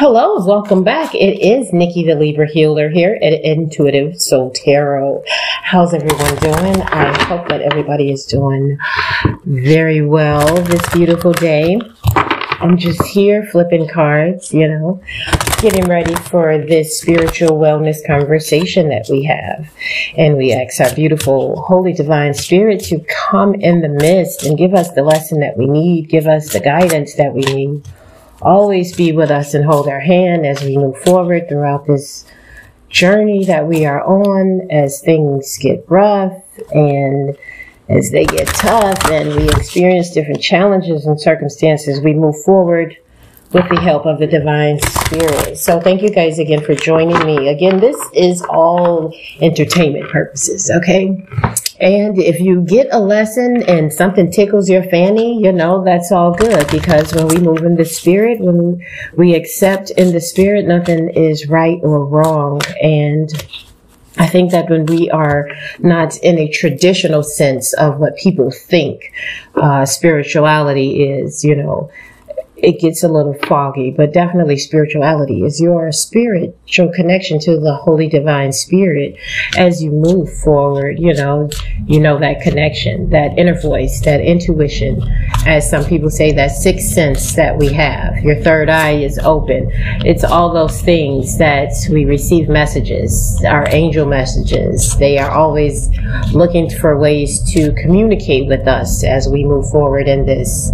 Hello, 0.00 0.46
welcome 0.46 0.84
back. 0.84 1.12
It 1.12 1.40
is 1.40 1.72
Nikki 1.72 2.04
the 2.04 2.14
Libra 2.14 2.46
Healer 2.46 2.88
here 2.88 3.18
at 3.20 3.32
Intuitive 3.44 4.22
Soul 4.22 4.52
Tarot. 4.52 5.24
How's 5.64 5.92
everyone 5.92 6.36
doing? 6.36 6.80
I 6.82 7.24
hope 7.24 7.48
that 7.48 7.62
everybody 7.62 8.12
is 8.12 8.24
doing 8.24 8.78
very 9.44 10.00
well 10.02 10.54
this 10.62 10.88
beautiful 10.90 11.32
day. 11.32 11.80
I'm 12.60 12.78
just 12.78 13.02
here 13.06 13.44
flipping 13.46 13.88
cards, 13.88 14.54
you 14.54 14.68
know, 14.68 15.02
getting 15.60 15.86
ready 15.86 16.14
for 16.14 16.58
this 16.58 17.00
spiritual 17.00 17.58
wellness 17.58 17.96
conversation 18.06 18.90
that 18.90 19.08
we 19.10 19.24
have. 19.24 19.68
And 20.16 20.36
we 20.36 20.52
ask 20.52 20.80
our 20.80 20.94
beautiful, 20.94 21.60
holy, 21.62 21.92
divine 21.92 22.34
spirit 22.34 22.84
to 22.84 23.04
come 23.08 23.52
in 23.56 23.80
the 23.80 23.88
midst 23.88 24.44
and 24.44 24.56
give 24.56 24.74
us 24.74 24.92
the 24.92 25.02
lesson 25.02 25.40
that 25.40 25.56
we 25.56 25.66
need, 25.66 26.08
give 26.08 26.28
us 26.28 26.52
the 26.52 26.60
guidance 26.60 27.16
that 27.16 27.34
we 27.34 27.40
need 27.40 27.82
always 28.42 28.96
be 28.96 29.12
with 29.12 29.30
us 29.30 29.54
and 29.54 29.64
hold 29.64 29.88
our 29.88 30.00
hand 30.00 30.46
as 30.46 30.62
we 30.62 30.76
move 30.76 30.96
forward 30.98 31.48
throughout 31.48 31.86
this 31.86 32.24
journey 32.88 33.44
that 33.44 33.66
we 33.66 33.84
are 33.84 34.02
on 34.02 34.70
as 34.70 35.00
things 35.00 35.58
get 35.58 35.84
rough 35.88 36.42
and 36.72 37.36
as 37.88 38.10
they 38.10 38.24
get 38.24 38.46
tough 38.48 38.98
and 39.10 39.34
we 39.34 39.48
experience 39.50 40.10
different 40.10 40.42
challenges 40.42 41.06
and 41.06 41.20
circumstances, 41.20 42.00
we 42.00 42.14
move 42.14 42.40
forward 42.42 42.96
with 43.52 43.66
the 43.70 43.80
help 43.80 44.04
of 44.04 44.18
the 44.18 44.26
divine 44.26 44.78
spirit. 44.80 45.56
So 45.56 45.80
thank 45.80 46.02
you 46.02 46.10
guys 46.10 46.38
again 46.38 46.62
for 46.62 46.74
joining 46.74 47.18
me. 47.24 47.48
Again, 47.48 47.80
this 47.80 47.96
is 48.12 48.42
all 48.42 49.14
entertainment 49.40 50.10
purposes, 50.10 50.70
okay? 50.70 51.26
And 51.80 52.18
if 52.18 52.40
you 52.40 52.62
get 52.62 52.88
a 52.90 52.98
lesson 52.98 53.62
and 53.62 53.92
something 53.92 54.30
tickles 54.32 54.68
your 54.68 54.82
fanny, 54.82 55.40
you 55.40 55.52
know, 55.52 55.84
that's 55.84 56.10
all 56.10 56.34
good 56.34 56.66
because 56.70 57.14
when 57.14 57.28
we 57.28 57.38
move 57.38 57.58
in 57.58 57.76
the 57.76 57.84
spirit, 57.84 58.40
when 58.40 58.84
we 59.16 59.34
accept 59.34 59.90
in 59.90 60.12
the 60.12 60.20
spirit, 60.20 60.66
nothing 60.66 61.10
is 61.10 61.48
right 61.48 61.78
or 61.82 62.04
wrong. 62.04 62.60
And 62.82 63.30
I 64.18 64.26
think 64.26 64.50
that 64.50 64.68
when 64.68 64.86
we 64.86 65.08
are 65.10 65.48
not 65.78 66.16
in 66.18 66.38
a 66.38 66.50
traditional 66.50 67.22
sense 67.22 67.72
of 67.74 68.00
what 68.00 68.16
people 68.16 68.50
think 68.50 69.12
uh, 69.54 69.86
spirituality 69.86 71.04
is, 71.04 71.44
you 71.44 71.54
know, 71.54 71.90
it 72.60 72.80
gets 72.80 73.04
a 73.04 73.08
little 73.08 73.34
foggy, 73.46 73.90
but 73.90 74.12
definitely 74.12 74.58
spirituality 74.58 75.42
is 75.42 75.60
your 75.60 75.92
spiritual 75.92 76.90
connection 76.92 77.38
to 77.38 77.58
the 77.58 77.74
Holy 77.74 78.08
Divine 78.08 78.52
Spirit 78.52 79.16
as 79.56 79.82
you 79.82 79.90
move 79.90 80.32
forward. 80.40 80.98
You 80.98 81.14
know, 81.14 81.50
you 81.86 82.00
know 82.00 82.18
that 82.18 82.40
connection, 82.40 83.10
that 83.10 83.38
inner 83.38 83.58
voice, 83.60 84.00
that 84.04 84.20
intuition, 84.20 85.00
as 85.46 85.68
some 85.70 85.84
people 85.84 86.10
say, 86.10 86.32
that 86.32 86.50
sixth 86.50 86.88
sense 86.88 87.34
that 87.36 87.56
we 87.56 87.72
have. 87.72 88.18
Your 88.18 88.42
third 88.42 88.68
eye 88.68 88.96
is 88.96 89.18
open. 89.20 89.70
It's 90.04 90.24
all 90.24 90.52
those 90.52 90.80
things 90.82 91.38
that 91.38 91.72
we 91.90 92.04
receive 92.04 92.48
messages, 92.48 93.40
our 93.46 93.68
angel 93.70 94.06
messages. 94.06 94.96
They 94.98 95.18
are 95.18 95.30
always 95.30 95.88
looking 96.32 96.68
for 96.70 96.98
ways 96.98 97.40
to 97.52 97.72
communicate 97.74 98.48
with 98.48 98.66
us 98.66 99.04
as 99.04 99.28
we 99.28 99.44
move 99.44 99.70
forward 99.70 100.08
in 100.08 100.26
this 100.26 100.72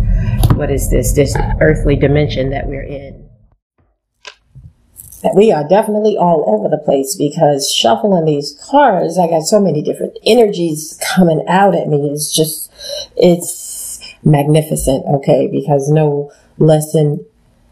what 0.55 0.71
is 0.71 0.91
this, 0.91 1.13
this 1.13 1.37
earthly 1.61 1.97
dimension 1.97 2.51
that 2.51 2.67
we're 2.67 2.83
in. 2.83 3.29
We 5.35 5.53
are 5.53 5.67
definitely 5.67 6.19
all 6.19 6.45
over 6.47 6.69
the 6.69 6.83
place 6.83 7.17
because 7.17 7.73
shuffling 7.73 8.27
these 8.27 8.59
cards, 8.71 9.19
I 9.19 9.27
got 9.27 9.45
so 9.45 9.59
many 9.59 9.83
different 9.83 10.19
energies 10.25 11.01
coming 11.15 11.45
out 11.49 11.75
at 11.75 11.89
me. 11.89 12.11
It's 12.11 12.35
just, 12.35 12.71
it's 13.17 14.15
magnificent, 14.23 15.07
okay? 15.07 15.49
Because 15.49 15.89
no 15.89 16.31
lesson 16.59 17.25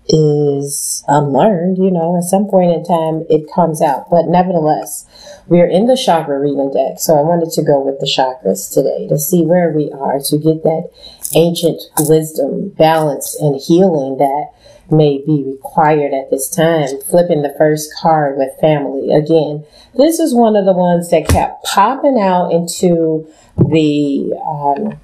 is 0.09 1.05
unlearned, 1.09 1.79
you 1.79 1.91
know, 1.91 2.17
at 2.17 2.25
some 2.25 2.47
point 2.49 2.73
in 2.73 2.85
time 2.85 3.25
it 3.31 3.53
comes 3.55 3.81
out. 3.81 4.11
But 4.11 4.27
nevertheless, 4.27 5.07
we're 5.47 5.69
in 5.69 5.87
the 5.87 5.97
chakra 5.97 6.41
reading 6.41 6.73
deck. 6.73 6.99
So 6.99 7.17
I 7.17 7.23
wanted 7.23 7.51
to 7.53 7.63
go 7.63 7.81
with 7.81 8.01
the 8.01 8.07
chakras 8.07 8.73
today 8.73 9.07
to 9.09 9.19
see 9.19 9.45
where 9.45 9.71
we 9.71 9.93
are 9.93 10.19
to 10.19 10.39
get 10.39 10.63
that 10.65 10.91
ancient 11.35 11.83
wisdom, 12.01 12.71
balance, 12.71 13.39
and 13.41 13.61
healing 13.61 14.19
that 14.19 14.53
may 14.91 15.23
be 15.25 15.45
required 15.47 16.13
at 16.13 16.31
this 16.31 16.49
time. 16.49 17.01
Flipping 17.03 17.43
the 17.43 17.55
first 17.57 17.91
card 17.97 18.37
with 18.37 18.51
family. 18.61 19.13
Again, 19.13 19.65
this 19.97 20.19
is 20.19 20.35
one 20.35 20.57
of 20.57 20.65
the 20.65 20.73
ones 20.73 21.11
that 21.11 21.29
kept 21.29 21.65
popping 21.65 22.21
out 22.21 22.53
into 22.53 23.27
the, 23.57 24.33
um, 24.47 25.01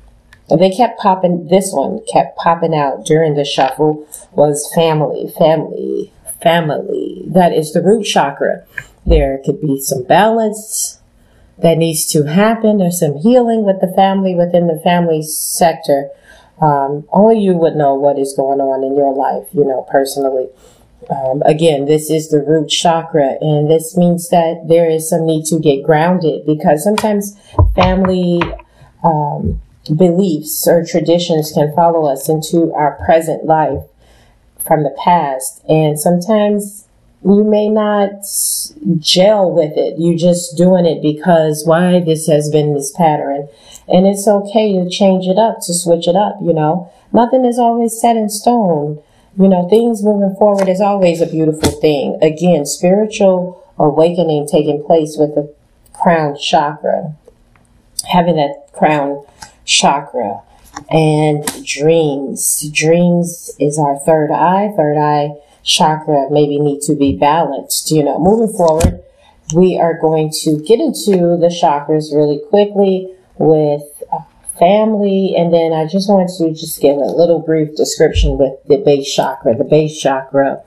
they 0.58 0.70
kept 0.70 0.98
popping, 0.98 1.48
this 1.48 1.72
one 1.72 2.00
kept 2.12 2.36
popping 2.36 2.74
out 2.74 3.04
during 3.04 3.34
the 3.34 3.44
shuffle 3.44 4.06
was 4.32 4.70
family, 4.74 5.32
family, 5.38 6.12
family. 6.42 7.24
That 7.26 7.52
is 7.52 7.72
the 7.72 7.82
root 7.82 8.04
chakra. 8.04 8.64
There 9.04 9.40
could 9.44 9.60
be 9.60 9.80
some 9.80 10.04
balance 10.04 11.00
that 11.58 11.78
needs 11.78 12.06
to 12.12 12.24
happen. 12.24 12.78
There's 12.78 13.00
some 13.00 13.16
healing 13.16 13.64
with 13.64 13.80
the 13.80 13.92
family 13.94 14.34
within 14.34 14.66
the 14.66 14.80
family 14.82 15.22
sector. 15.22 16.10
Um, 16.60 17.06
only 17.12 17.38
you 17.40 17.54
would 17.54 17.76
know 17.76 17.94
what 17.94 18.18
is 18.18 18.34
going 18.34 18.60
on 18.60 18.84
in 18.84 18.96
your 18.96 19.14
life, 19.14 19.48
you 19.52 19.64
know, 19.64 19.86
personally. 19.90 20.48
Um, 21.10 21.42
again, 21.46 21.86
this 21.86 22.10
is 22.10 22.28
the 22.28 22.40
root 22.40 22.68
chakra, 22.68 23.38
and 23.40 23.70
this 23.70 23.96
means 23.96 24.28
that 24.28 24.64
there 24.68 24.90
is 24.90 25.08
some 25.08 25.24
need 25.24 25.46
to 25.46 25.58
get 25.58 25.82
grounded 25.82 26.44
because 26.44 26.84
sometimes 26.84 27.38
family 27.74 28.42
um, 29.02 29.60
beliefs 29.96 30.66
or 30.66 30.84
traditions 30.84 31.52
can 31.52 31.72
follow 31.74 32.10
us 32.10 32.28
into 32.28 32.72
our 32.74 32.98
present 33.06 33.46
life 33.46 33.84
from 34.66 34.82
the 34.82 34.94
past. 35.02 35.62
And 35.68 35.98
sometimes 35.98 36.87
you 37.24 37.42
may 37.44 37.68
not 37.68 38.10
gel 38.98 39.50
with 39.50 39.72
it. 39.76 39.96
You're 39.98 40.16
just 40.16 40.56
doing 40.56 40.86
it 40.86 41.02
because 41.02 41.64
why 41.66 42.00
this 42.00 42.26
has 42.28 42.48
been 42.48 42.74
this 42.74 42.92
pattern. 42.92 43.48
And 43.88 44.06
it's 44.06 44.28
okay 44.28 44.74
to 44.74 44.88
change 44.88 45.26
it 45.26 45.38
up, 45.38 45.58
to 45.62 45.74
switch 45.74 46.06
it 46.06 46.14
up, 46.14 46.36
you 46.40 46.52
know. 46.52 46.92
Nothing 47.12 47.44
is 47.44 47.58
always 47.58 48.00
set 48.00 48.16
in 48.16 48.28
stone. 48.28 49.02
You 49.36 49.48
know, 49.48 49.68
things 49.68 50.02
moving 50.02 50.36
forward 50.36 50.68
is 50.68 50.80
always 50.80 51.20
a 51.20 51.26
beautiful 51.26 51.70
thing. 51.80 52.18
Again, 52.22 52.66
spiritual 52.66 53.64
awakening 53.78 54.46
taking 54.46 54.84
place 54.84 55.16
with 55.18 55.34
the 55.34 55.52
crown 55.94 56.36
chakra. 56.36 57.14
Having 58.10 58.36
that 58.36 58.72
crown 58.72 59.24
chakra 59.64 60.42
and 60.90 61.44
dreams. 61.64 62.68
Dreams 62.72 63.50
is 63.58 63.78
our 63.78 63.98
third 63.98 64.30
eye. 64.30 64.72
Third 64.76 64.96
eye 64.96 65.34
chakra 65.68 66.28
maybe 66.30 66.58
need 66.58 66.80
to 66.82 66.96
be 66.96 67.16
balanced. 67.16 67.90
You 67.90 68.02
know, 68.02 68.18
moving 68.18 68.54
forward, 68.56 69.02
we 69.54 69.78
are 69.78 69.98
going 70.00 70.32
to 70.42 70.58
get 70.62 70.80
into 70.80 71.36
the 71.36 71.52
chakras 71.62 72.12
really 72.12 72.40
quickly 72.48 73.14
with 73.38 73.84
uh, 74.12 74.20
family. 74.58 75.34
And 75.36 75.52
then 75.52 75.72
I 75.72 75.86
just 75.86 76.08
want 76.08 76.30
to 76.38 76.50
just 76.50 76.80
give 76.80 76.96
a 76.96 77.00
little 77.00 77.40
brief 77.40 77.76
description 77.76 78.38
with 78.38 78.52
the 78.66 78.78
base 78.78 79.14
chakra. 79.14 79.54
The 79.54 79.64
base 79.64 80.00
chakra 80.00 80.62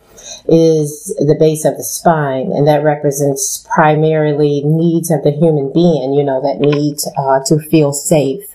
is 0.47 1.15
the 1.17 1.35
base 1.37 1.65
of 1.65 1.77
the 1.77 1.83
spine, 1.83 2.51
and 2.51 2.67
that 2.67 2.83
represents 2.83 3.65
primarily 3.73 4.61
needs 4.63 5.09
of 5.09 5.23
the 5.23 5.31
human 5.31 5.73
being, 5.73 6.13
you 6.13 6.23
know, 6.23 6.41
that 6.41 6.59
need 6.59 6.97
uh, 7.17 7.39
to 7.45 7.57
feel 7.57 7.91
safe, 7.91 8.45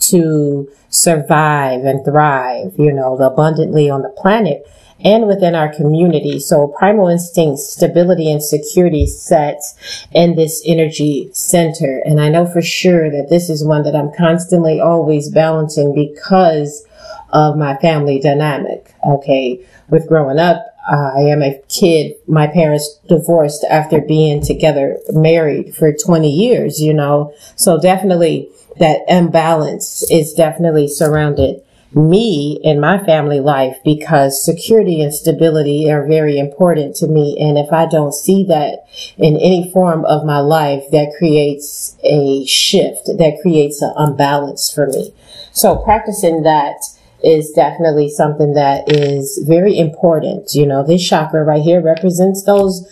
to 0.00 0.68
survive 0.90 1.84
and 1.84 2.04
thrive, 2.04 2.72
you 2.78 2.92
know, 2.92 3.16
abundantly 3.16 3.88
on 3.88 4.02
the 4.02 4.08
planet 4.08 4.66
and 5.04 5.26
within 5.26 5.54
our 5.54 5.72
community. 5.72 6.40
So 6.40 6.68
primal 6.68 7.08
instinct, 7.08 7.60
stability 7.60 8.30
and 8.32 8.42
security 8.42 9.06
sets 9.06 10.06
in 10.12 10.34
this 10.34 10.62
energy 10.66 11.28
center. 11.32 12.02
And 12.04 12.20
I 12.20 12.30
know 12.30 12.46
for 12.46 12.62
sure 12.62 13.10
that 13.10 13.28
this 13.28 13.50
is 13.50 13.62
one 13.64 13.82
that 13.84 13.94
I'm 13.94 14.12
constantly 14.16 14.80
always 14.80 15.30
balancing 15.30 15.94
because 15.94 16.86
of 17.32 17.56
my 17.56 17.76
family 17.76 18.18
dynamic. 18.18 18.94
Okay. 19.04 19.60
With 19.90 20.08
growing 20.08 20.38
up, 20.38 20.64
I 20.86 21.20
am 21.20 21.42
a 21.42 21.60
kid. 21.68 22.14
My 22.26 22.46
parents 22.46 23.00
divorced 23.08 23.64
after 23.70 24.00
being 24.00 24.42
together, 24.42 24.98
married 25.10 25.74
for 25.74 25.92
20 25.92 26.30
years, 26.30 26.80
you 26.80 26.92
know. 26.94 27.34
So 27.56 27.80
definitely 27.80 28.48
that 28.78 29.00
imbalance 29.08 30.08
is 30.10 30.34
definitely 30.34 30.88
surrounded 30.88 31.62
me 31.94 32.58
in 32.62 32.80
my 32.80 32.98
family 33.04 33.40
life 33.40 33.76
because 33.84 34.44
security 34.44 35.00
and 35.00 35.14
stability 35.14 35.90
are 35.90 36.06
very 36.06 36.38
important 36.38 36.96
to 36.96 37.06
me. 37.06 37.36
And 37.40 37.56
if 37.56 37.72
I 37.72 37.86
don't 37.86 38.14
see 38.14 38.44
that 38.44 38.86
in 39.16 39.36
any 39.36 39.70
form 39.72 40.04
of 40.04 40.24
my 40.24 40.40
life, 40.40 40.84
that 40.90 41.14
creates 41.18 41.96
a 42.02 42.44
shift, 42.46 43.06
that 43.06 43.38
creates 43.42 43.80
an 43.80 43.92
unbalance 43.96 44.72
for 44.72 44.86
me. 44.86 45.14
So 45.52 45.76
practicing 45.76 46.42
that 46.42 46.76
is 47.22 47.52
definitely 47.52 48.08
something 48.08 48.52
that 48.54 48.92
is 48.92 49.42
very 49.46 49.78
important. 49.78 50.52
You 50.52 50.66
know, 50.66 50.84
this 50.84 51.08
chakra 51.08 51.42
right 51.42 51.62
here 51.62 51.80
represents 51.80 52.44
those 52.44 52.86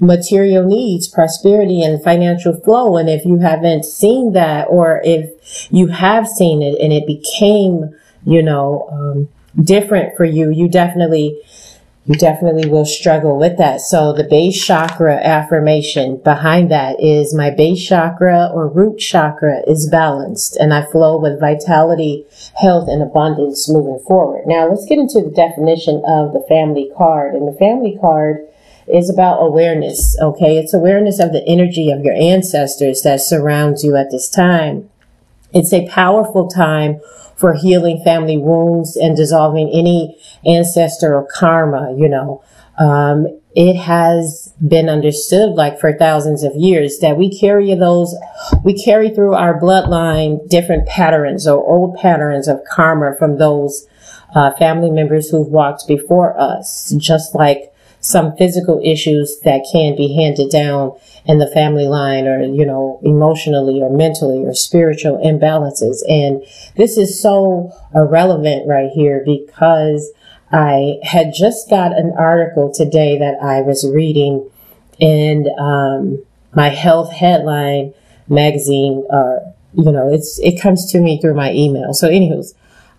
material 0.00 0.64
needs, 0.64 1.08
prosperity 1.08 1.82
and 1.82 2.02
financial 2.02 2.58
flow. 2.60 2.96
And 2.96 3.10
if 3.10 3.24
you 3.24 3.38
haven't 3.38 3.84
seen 3.84 4.32
that 4.32 4.66
or 4.70 5.02
if 5.04 5.68
you 5.70 5.88
have 5.88 6.26
seen 6.26 6.62
it 6.62 6.80
and 6.80 6.92
it 6.92 7.06
became 7.06 7.94
you 8.26 8.42
know, 8.42 8.88
um, 8.90 9.28
different 9.62 10.16
for 10.16 10.24
you, 10.24 10.50
you 10.50 10.68
definitely 10.68 11.40
you 12.06 12.14
definitely 12.14 12.70
will 12.70 12.84
struggle 12.84 13.36
with 13.36 13.58
that. 13.58 13.80
So 13.80 14.12
the 14.12 14.22
base 14.22 14.64
chakra 14.64 15.16
affirmation 15.16 16.18
behind 16.18 16.70
that 16.70 17.02
is 17.02 17.34
my 17.34 17.50
base 17.50 17.84
chakra 17.84 18.48
or 18.54 18.68
root 18.68 18.98
chakra 18.98 19.62
is 19.66 19.88
balanced 19.90 20.56
and 20.56 20.72
I 20.72 20.86
flow 20.86 21.18
with 21.18 21.40
vitality, 21.40 22.24
health, 22.54 22.88
and 22.88 23.02
abundance 23.02 23.68
moving 23.68 23.98
forward. 24.06 24.46
Now 24.46 24.68
let's 24.68 24.86
get 24.86 25.00
into 25.00 25.20
the 25.20 25.34
definition 25.34 25.96
of 26.06 26.32
the 26.32 26.44
family 26.48 26.92
card. 26.96 27.34
And 27.34 27.48
the 27.48 27.58
family 27.58 27.98
card 28.00 28.46
is 28.86 29.10
about 29.10 29.42
awareness. 29.42 30.16
Okay. 30.20 30.58
It's 30.58 30.74
awareness 30.74 31.18
of 31.18 31.32
the 31.32 31.44
energy 31.44 31.90
of 31.90 32.04
your 32.04 32.14
ancestors 32.14 33.02
that 33.02 33.20
surrounds 33.20 33.82
you 33.82 33.96
at 33.96 34.12
this 34.12 34.28
time. 34.30 34.88
It's 35.52 35.72
a 35.72 35.88
powerful 35.88 36.48
time 36.48 37.00
for 37.36 37.54
healing 37.54 38.02
family 38.02 38.36
wounds 38.36 38.96
and 38.96 39.16
dissolving 39.16 39.70
any 39.72 40.18
ancestral 40.46 41.26
karma, 41.34 41.94
you 41.96 42.08
know. 42.08 42.42
Um, 42.78 43.26
it 43.54 43.74
has 43.74 44.52
been 44.66 44.90
understood 44.90 45.52
like 45.52 45.80
for 45.80 45.96
thousands 45.96 46.42
of 46.42 46.54
years 46.56 46.98
that 46.98 47.16
we 47.16 47.36
carry 47.36 47.74
those, 47.74 48.14
we 48.64 48.74
carry 48.82 49.08
through 49.08 49.34
our 49.34 49.58
bloodline 49.58 50.46
different 50.48 50.86
patterns 50.86 51.46
or 51.46 51.64
old 51.66 51.96
patterns 51.96 52.48
of 52.48 52.60
karma 52.70 53.14
from 53.18 53.38
those 53.38 53.86
uh, 54.34 54.50
family 54.52 54.90
members 54.90 55.30
who've 55.30 55.48
walked 55.48 55.88
before 55.88 56.38
us, 56.38 56.92
just 56.98 57.34
like 57.34 57.72
some 58.06 58.36
physical 58.36 58.80
issues 58.84 59.40
that 59.40 59.66
can 59.72 59.96
be 59.96 60.14
handed 60.14 60.48
down 60.48 60.92
in 61.24 61.38
the 61.38 61.46
family 61.48 61.86
line 61.88 62.24
or, 62.28 62.40
you 62.40 62.64
know, 62.64 63.00
emotionally 63.02 63.82
or 63.82 63.90
mentally 63.90 64.44
or 64.44 64.54
spiritual 64.54 65.18
imbalances. 65.18 65.98
And 66.08 66.40
this 66.76 66.96
is 66.96 67.20
so 67.20 67.72
irrelevant 67.92 68.68
right 68.68 68.90
here 68.94 69.24
because 69.26 70.12
I 70.52 71.00
had 71.02 71.32
just 71.36 71.68
got 71.68 71.98
an 71.98 72.14
article 72.16 72.72
today 72.72 73.18
that 73.18 73.42
I 73.42 73.62
was 73.62 73.84
reading 73.92 74.48
in 75.00 75.48
um, 75.58 76.24
my 76.54 76.68
health 76.68 77.12
headline 77.12 77.92
magazine. 78.28 79.04
Uh, 79.12 79.50
you 79.74 79.90
know, 79.90 80.12
it's 80.12 80.38
it 80.38 80.60
comes 80.60 80.92
to 80.92 81.00
me 81.00 81.20
through 81.20 81.34
my 81.34 81.52
email. 81.52 81.92
So, 81.92 82.08
anywho's, 82.08 82.54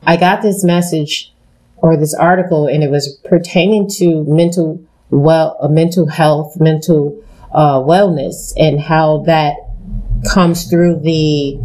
I 0.06 0.18
got 0.18 0.42
this 0.42 0.66
message 0.66 1.32
or 1.78 1.96
this 1.96 2.14
article, 2.14 2.68
and 2.68 2.84
it 2.84 2.92
was 2.92 3.18
pertaining 3.24 3.88
to 3.92 4.26
mental 4.26 4.84
well, 5.10 5.58
uh, 5.62 5.68
mental 5.68 6.08
health, 6.08 6.60
mental 6.60 7.24
uh, 7.52 7.80
wellness, 7.80 8.54
and 8.58 8.80
how 8.80 9.24
that 9.26 9.56
comes 10.34 10.70
through 10.70 11.00
the 11.00 11.58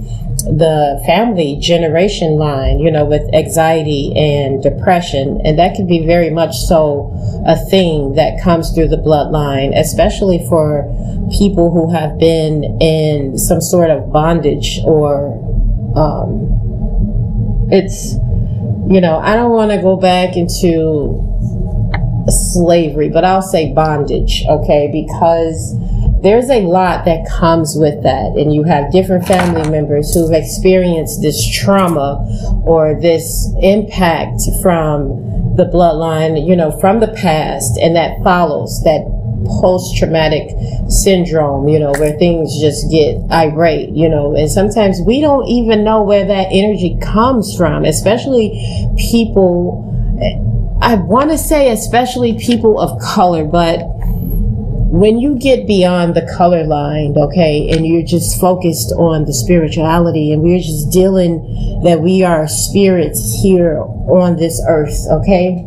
the 0.44 1.02
family 1.06 1.56
generation 1.60 2.32
line, 2.32 2.78
you 2.78 2.90
know, 2.90 3.04
with 3.04 3.22
anxiety 3.34 4.12
and 4.16 4.62
depression. 4.62 5.40
And 5.44 5.58
that 5.58 5.74
can 5.74 5.86
be 5.86 6.04
very 6.04 6.30
much 6.30 6.56
so 6.56 7.12
a 7.46 7.56
thing 7.56 8.14
that 8.14 8.42
comes 8.42 8.72
through 8.72 8.88
the 8.88 8.96
bloodline, 8.96 9.78
especially 9.78 10.44
for 10.48 10.84
people 11.36 11.70
who 11.70 11.92
have 11.92 12.18
been 12.18 12.64
in 12.80 13.38
some 13.38 13.60
sort 13.60 13.90
of 13.90 14.12
bondage 14.12 14.80
or, 14.84 15.32
um, 15.96 16.48
it's, 17.70 18.14
you 18.88 19.00
know, 19.00 19.18
I 19.18 19.36
don't 19.36 19.52
want 19.52 19.70
to 19.70 19.78
go 19.78 19.96
back 19.96 20.36
into 20.36 21.31
slavery, 22.30 23.08
but 23.08 23.24
I'll 23.24 23.42
say 23.42 23.72
bondage, 23.72 24.44
okay? 24.48 24.88
Because 24.92 25.74
there's 26.22 26.50
a 26.50 26.60
lot 26.60 27.04
that 27.04 27.28
comes 27.28 27.74
with 27.76 28.02
that. 28.04 28.36
And 28.36 28.54
you 28.54 28.62
have 28.64 28.92
different 28.92 29.26
family 29.26 29.68
members 29.68 30.14
who've 30.14 30.32
experienced 30.32 31.20
this 31.20 31.44
trauma 31.44 32.24
or 32.64 33.00
this 33.00 33.52
impact 33.60 34.42
from 34.62 35.56
the 35.56 35.64
bloodline, 35.64 36.46
you 36.46 36.56
know, 36.56 36.70
from 36.80 37.00
the 37.00 37.08
past, 37.08 37.78
and 37.78 37.96
that 37.96 38.22
follows 38.22 38.82
that 38.84 39.02
post 39.60 39.96
traumatic 39.96 40.48
syndrome, 40.88 41.68
you 41.68 41.78
know, 41.78 41.92
where 41.98 42.16
things 42.18 42.60
just 42.60 42.90
get 42.90 43.16
irate, 43.32 43.90
you 43.90 44.08
know, 44.08 44.34
and 44.36 44.50
sometimes 44.50 45.00
we 45.04 45.20
don't 45.20 45.48
even 45.48 45.82
know 45.82 46.02
where 46.02 46.24
that 46.24 46.46
energy 46.52 46.96
comes 47.02 47.56
from, 47.56 47.84
especially 47.84 48.50
people 48.96 49.88
I 50.82 50.96
want 50.96 51.30
to 51.30 51.38
say, 51.38 51.70
especially 51.70 52.36
people 52.40 52.80
of 52.80 53.00
color, 53.00 53.44
but 53.44 53.82
when 54.92 55.20
you 55.20 55.38
get 55.38 55.64
beyond 55.64 56.16
the 56.16 56.28
color 56.36 56.64
line, 56.64 57.14
okay, 57.16 57.70
and 57.70 57.86
you're 57.86 58.02
just 58.02 58.40
focused 58.40 58.90
on 58.98 59.24
the 59.24 59.32
spirituality 59.32 60.32
and 60.32 60.42
we're 60.42 60.58
just 60.58 60.90
dealing 60.90 61.80
that 61.84 62.00
we 62.00 62.24
are 62.24 62.48
spirits 62.48 63.40
here 63.40 63.78
on 63.78 64.36
this 64.38 64.60
earth, 64.68 65.06
okay? 65.08 65.64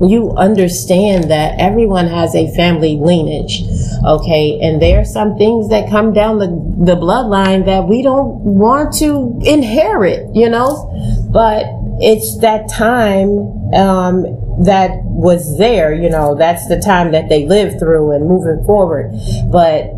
You 0.00 0.32
understand 0.36 1.32
that 1.32 1.58
everyone 1.58 2.06
has 2.06 2.36
a 2.36 2.54
family 2.54 2.94
lineage, 2.94 3.64
okay? 4.06 4.60
And 4.62 4.80
there 4.80 5.00
are 5.00 5.04
some 5.04 5.36
things 5.36 5.68
that 5.70 5.90
come 5.90 6.12
down 6.12 6.38
the, 6.38 6.46
the 6.46 6.94
bloodline 6.94 7.66
that 7.66 7.88
we 7.88 8.02
don't 8.02 8.38
want 8.38 8.94
to 8.98 9.36
inherit, 9.42 10.32
you 10.32 10.48
know? 10.48 10.88
But 11.32 11.66
it's 12.00 12.38
that 12.38 12.70
time 12.70 13.57
um, 13.74 14.22
that 14.64 15.02
was 15.04 15.58
there. 15.58 15.94
You 15.94 16.10
know, 16.10 16.34
that's 16.34 16.68
the 16.68 16.80
time 16.80 17.12
that 17.12 17.28
they 17.28 17.46
lived 17.46 17.78
through 17.78 18.12
and 18.12 18.28
moving 18.28 18.64
forward. 18.64 19.12
But 19.50 19.90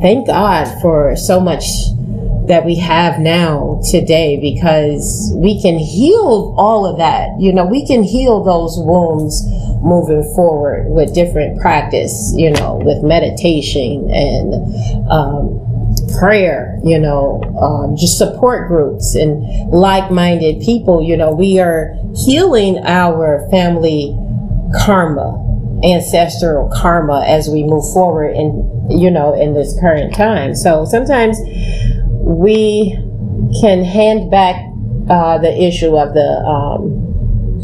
thank 0.00 0.26
God 0.26 0.66
for 0.80 1.16
so 1.16 1.40
much 1.40 1.64
that 2.46 2.64
we 2.64 2.76
have 2.76 3.18
now 3.18 3.80
today 3.90 4.38
because 4.38 5.32
we 5.34 5.60
can 5.62 5.78
heal 5.78 6.54
all 6.58 6.84
of 6.84 6.98
that. 6.98 7.30
You 7.40 7.52
know, 7.52 7.64
we 7.64 7.86
can 7.86 8.02
heal 8.02 8.44
those 8.44 8.76
wounds 8.76 9.42
moving 9.82 10.24
forward 10.34 10.86
with 10.88 11.14
different 11.14 11.58
practice, 11.60 12.34
you 12.36 12.50
know, 12.50 12.80
with 12.84 13.02
meditation 13.02 14.10
and, 14.10 15.10
um, 15.10 15.73
prayer, 16.18 16.78
you 16.84 16.98
know, 16.98 17.42
um, 17.60 17.96
just 17.96 18.18
support 18.18 18.68
groups 18.68 19.14
and 19.14 19.42
like-minded 19.70 20.62
people. 20.62 21.02
You 21.02 21.16
know, 21.16 21.32
we 21.32 21.58
are 21.60 21.94
healing 22.14 22.78
our 22.84 23.48
family 23.50 24.16
karma, 24.84 25.40
ancestral 25.84 26.70
karma 26.74 27.24
as 27.26 27.48
we 27.48 27.62
move 27.62 27.84
forward 27.92 28.34
in, 28.36 28.88
you 28.90 29.10
know, 29.10 29.34
in 29.34 29.54
this 29.54 29.78
current 29.80 30.14
time. 30.14 30.54
So 30.54 30.84
sometimes 30.84 31.38
we 32.20 32.98
can 33.60 33.84
hand 33.84 34.30
back 34.30 34.56
uh, 35.08 35.38
the 35.38 35.62
issue 35.62 35.96
of 35.96 36.14
the 36.14 36.42
um, 36.46 37.13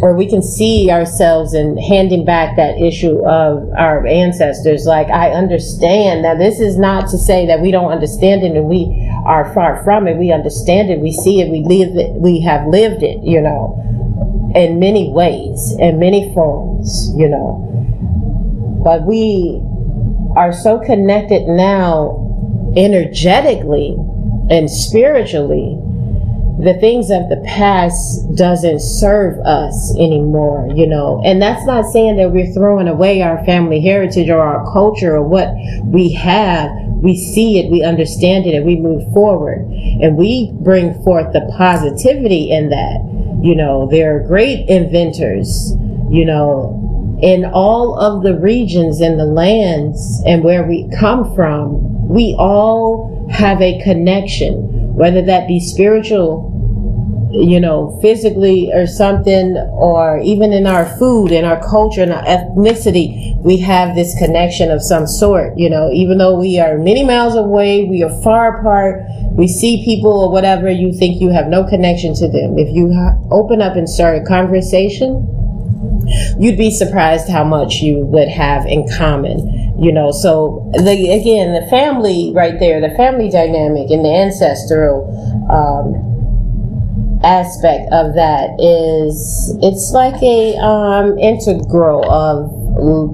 or 0.02 0.14
we 0.14 0.28
can 0.28 0.42
see 0.42 0.90
ourselves 0.90 1.52
in 1.52 1.76
handing 1.76 2.24
back 2.24 2.56
that 2.56 2.80
issue 2.80 3.18
of 3.26 3.68
our 3.76 4.06
ancestors. 4.06 4.86
Like, 4.86 5.08
I 5.08 5.30
understand. 5.30 6.22
Now, 6.22 6.34
this 6.34 6.60
is 6.60 6.78
not 6.78 7.08
to 7.10 7.18
say 7.18 7.46
that 7.46 7.60
we 7.60 7.70
don't 7.70 7.92
understand 7.92 8.42
it 8.42 8.56
and 8.56 8.66
we 8.66 9.10
are 9.26 9.52
far 9.52 9.82
from 9.84 10.08
it. 10.08 10.16
We 10.16 10.32
understand 10.32 10.90
it. 10.90 11.00
We 11.00 11.12
see 11.12 11.40
it. 11.40 11.50
We 11.50 11.62
live 11.64 11.96
it. 11.96 12.12
We 12.12 12.40
have 12.40 12.66
lived 12.66 13.02
it, 13.02 13.22
you 13.22 13.40
know, 13.40 13.76
in 14.54 14.78
many 14.78 15.10
ways, 15.12 15.76
in 15.78 15.98
many 15.98 16.32
forms, 16.34 17.12
you 17.16 17.28
know. 17.28 17.66
But 18.82 19.02
we 19.02 19.60
are 20.36 20.52
so 20.52 20.78
connected 20.78 21.46
now 21.46 22.72
energetically 22.76 23.96
and 24.48 24.70
spiritually 24.70 25.78
the 26.58 26.74
things 26.74 27.10
of 27.10 27.28
the 27.28 27.42
past 27.46 28.34
doesn't 28.34 28.80
serve 28.80 29.38
us 29.46 29.94
anymore, 29.96 30.68
you 30.74 30.86
know. 30.86 31.22
And 31.24 31.40
that's 31.40 31.64
not 31.64 31.86
saying 31.86 32.16
that 32.16 32.32
we're 32.32 32.52
throwing 32.52 32.88
away 32.88 33.22
our 33.22 33.44
family 33.44 33.80
heritage 33.80 34.28
or 34.28 34.40
our 34.40 34.70
culture 34.72 35.16
or 35.16 35.22
what 35.22 35.48
we 35.84 36.12
have. 36.12 36.70
We 37.02 37.16
see 37.16 37.58
it, 37.58 37.70
we 37.70 37.82
understand 37.82 38.46
it, 38.46 38.54
and 38.54 38.66
we 38.66 38.76
move 38.76 39.10
forward. 39.12 39.60
And 40.02 40.16
we 40.16 40.52
bring 40.52 41.02
forth 41.02 41.32
the 41.32 41.50
positivity 41.56 42.50
in 42.50 42.68
that. 42.70 43.00
You 43.42 43.54
know, 43.54 43.88
there 43.90 44.16
are 44.16 44.26
great 44.26 44.68
inventors, 44.68 45.72
you 46.10 46.26
know, 46.26 47.18
in 47.22 47.46
all 47.46 47.98
of 47.98 48.22
the 48.22 48.38
regions 48.38 49.00
and 49.00 49.18
the 49.18 49.24
lands 49.24 50.22
and 50.26 50.44
where 50.44 50.64
we 50.64 50.90
come 50.98 51.34
from. 51.34 52.08
We 52.08 52.34
all 52.38 53.28
have 53.30 53.62
a 53.62 53.80
connection 53.82 54.79
whether 54.92 55.22
that 55.22 55.48
be 55.48 55.60
spiritual 55.60 56.50
you 57.32 57.60
know, 57.60 57.96
physically 58.02 58.72
or 58.72 58.86
something, 58.86 59.56
or 59.72 60.18
even 60.18 60.52
in 60.52 60.66
our 60.66 60.84
food, 60.98 61.30
in 61.30 61.44
our 61.44 61.62
culture, 61.62 62.02
and 62.02 62.12
our 62.12 62.24
ethnicity, 62.24 63.36
we 63.44 63.56
have 63.56 63.94
this 63.94 64.18
connection 64.18 64.70
of 64.70 64.82
some 64.82 65.06
sort, 65.06 65.56
you 65.56 65.70
know, 65.70 65.90
even 65.92 66.18
though 66.18 66.38
we 66.38 66.58
are 66.58 66.76
many 66.78 67.04
miles 67.04 67.36
away, 67.36 67.84
we 67.84 68.02
are 68.02 68.22
far 68.22 68.58
apart, 68.58 69.04
we 69.32 69.46
see 69.46 69.84
people 69.84 70.10
or 70.10 70.32
whatever, 70.32 70.68
you 70.68 70.92
think 70.92 71.20
you 71.20 71.30
have 71.30 71.46
no 71.46 71.64
connection 71.64 72.14
to 72.14 72.28
them. 72.28 72.58
If 72.58 72.74
you 72.74 72.92
open 73.30 73.62
up 73.62 73.76
and 73.76 73.88
start 73.88 74.20
a 74.20 74.24
conversation, 74.24 75.26
you'd 76.38 76.58
be 76.58 76.70
surprised 76.70 77.28
how 77.28 77.44
much 77.44 77.76
you 77.76 77.98
would 78.06 78.28
have 78.28 78.66
in 78.66 78.88
common, 78.88 79.38
you 79.80 79.92
know. 79.92 80.12
So, 80.12 80.70
the, 80.74 81.10
again, 81.10 81.54
the 81.54 81.66
family 81.70 82.32
right 82.34 82.58
there, 82.60 82.80
the 82.80 82.94
family 82.96 83.30
dynamic 83.30 83.90
and 83.90 84.04
the 84.04 84.14
ancestral, 84.14 85.08
um, 85.50 86.10
aspect 87.22 87.84
of 87.92 88.14
that 88.14 88.48
is 88.58 89.54
it's 89.62 89.92
like 89.92 90.20
a 90.22 90.56
um, 90.56 91.18
integral 91.18 92.10
of 92.10 92.48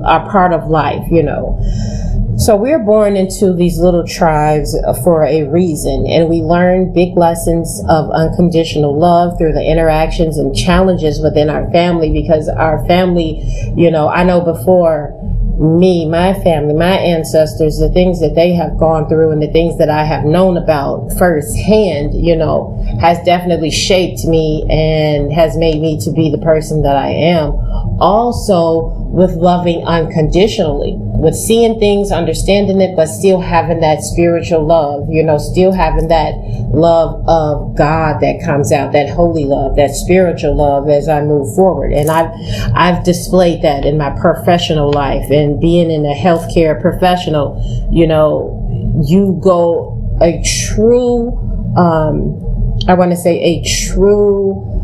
are 0.04 0.30
part 0.30 0.52
of 0.52 0.68
life, 0.68 1.06
you 1.10 1.22
know. 1.22 1.60
So 2.38 2.54
we're 2.54 2.78
born 2.78 3.16
into 3.16 3.54
these 3.54 3.78
little 3.78 4.06
tribes 4.06 4.76
for 5.02 5.24
a 5.24 5.44
reason, 5.44 6.06
and 6.06 6.28
we 6.28 6.42
learn 6.42 6.92
big 6.92 7.16
lessons 7.16 7.82
of 7.88 8.10
unconditional 8.10 8.96
love 8.96 9.38
through 9.38 9.54
the 9.54 9.64
interactions 9.64 10.36
and 10.36 10.54
challenges 10.54 11.20
within 11.20 11.48
our 11.48 11.70
family 11.72 12.12
because 12.12 12.48
our 12.48 12.86
family, 12.86 13.42
you 13.74 13.90
know, 13.90 14.08
I 14.08 14.22
know 14.22 14.42
before 14.42 15.18
me, 15.58 16.06
my 16.06 16.34
family, 16.34 16.74
my 16.74 16.96
ancestors, 16.96 17.78
the 17.78 17.90
things 17.90 18.20
that 18.20 18.34
they 18.34 18.52
have 18.52 18.78
gone 18.78 19.08
through 19.08 19.30
and 19.30 19.42
the 19.42 19.50
things 19.50 19.78
that 19.78 19.88
I 19.88 20.04
have 20.04 20.24
known 20.24 20.56
about 20.56 21.12
firsthand, 21.18 22.14
you 22.14 22.36
know, 22.36 22.76
has 23.00 23.18
definitely 23.24 23.70
shaped 23.70 24.24
me 24.24 24.66
and 24.68 25.32
has 25.32 25.56
made 25.56 25.80
me 25.80 25.98
to 26.00 26.10
be 26.12 26.30
the 26.30 26.38
person 26.38 26.82
that 26.82 26.96
I 26.96 27.08
am. 27.08 27.52
Also 27.98 28.92
with 29.10 29.32
loving 29.32 29.82
unconditionally, 29.86 30.94
with 30.98 31.34
seeing 31.34 31.78
things, 31.78 32.12
understanding 32.12 32.80
it, 32.80 32.94
but 32.94 33.06
still 33.06 33.40
having 33.40 33.80
that 33.80 34.02
spiritual 34.02 34.66
love, 34.66 35.08
you 35.10 35.22
know, 35.22 35.38
still 35.38 35.72
having 35.72 36.08
that 36.08 36.34
love 36.74 37.24
of 37.26 37.74
God 37.76 38.20
that 38.20 38.44
comes 38.44 38.72
out, 38.72 38.92
that 38.92 39.08
holy 39.08 39.44
love, 39.44 39.76
that 39.76 39.90
spiritual 39.90 40.54
love 40.54 40.90
as 40.90 41.08
I 41.08 41.22
move 41.22 41.54
forward. 41.54 41.92
And 41.92 42.10
I've, 42.10 42.30
I've 42.74 43.04
displayed 43.04 43.62
that 43.62 43.86
in 43.86 43.96
my 43.96 44.10
professional 44.20 44.92
life 44.92 45.30
and 45.30 45.58
being 45.58 45.90
in 45.90 46.04
a 46.04 46.14
healthcare 46.14 46.80
professional, 46.80 47.62
you 47.90 48.06
know, 48.06 48.62
you 49.02 49.40
go 49.42 49.96
a 50.20 50.42
true, 50.42 51.32
um, 51.76 52.42
I 52.88 52.94
want 52.94 53.10
to 53.12 53.16
say 53.16 53.40
a 53.40 53.64
true 53.64 54.75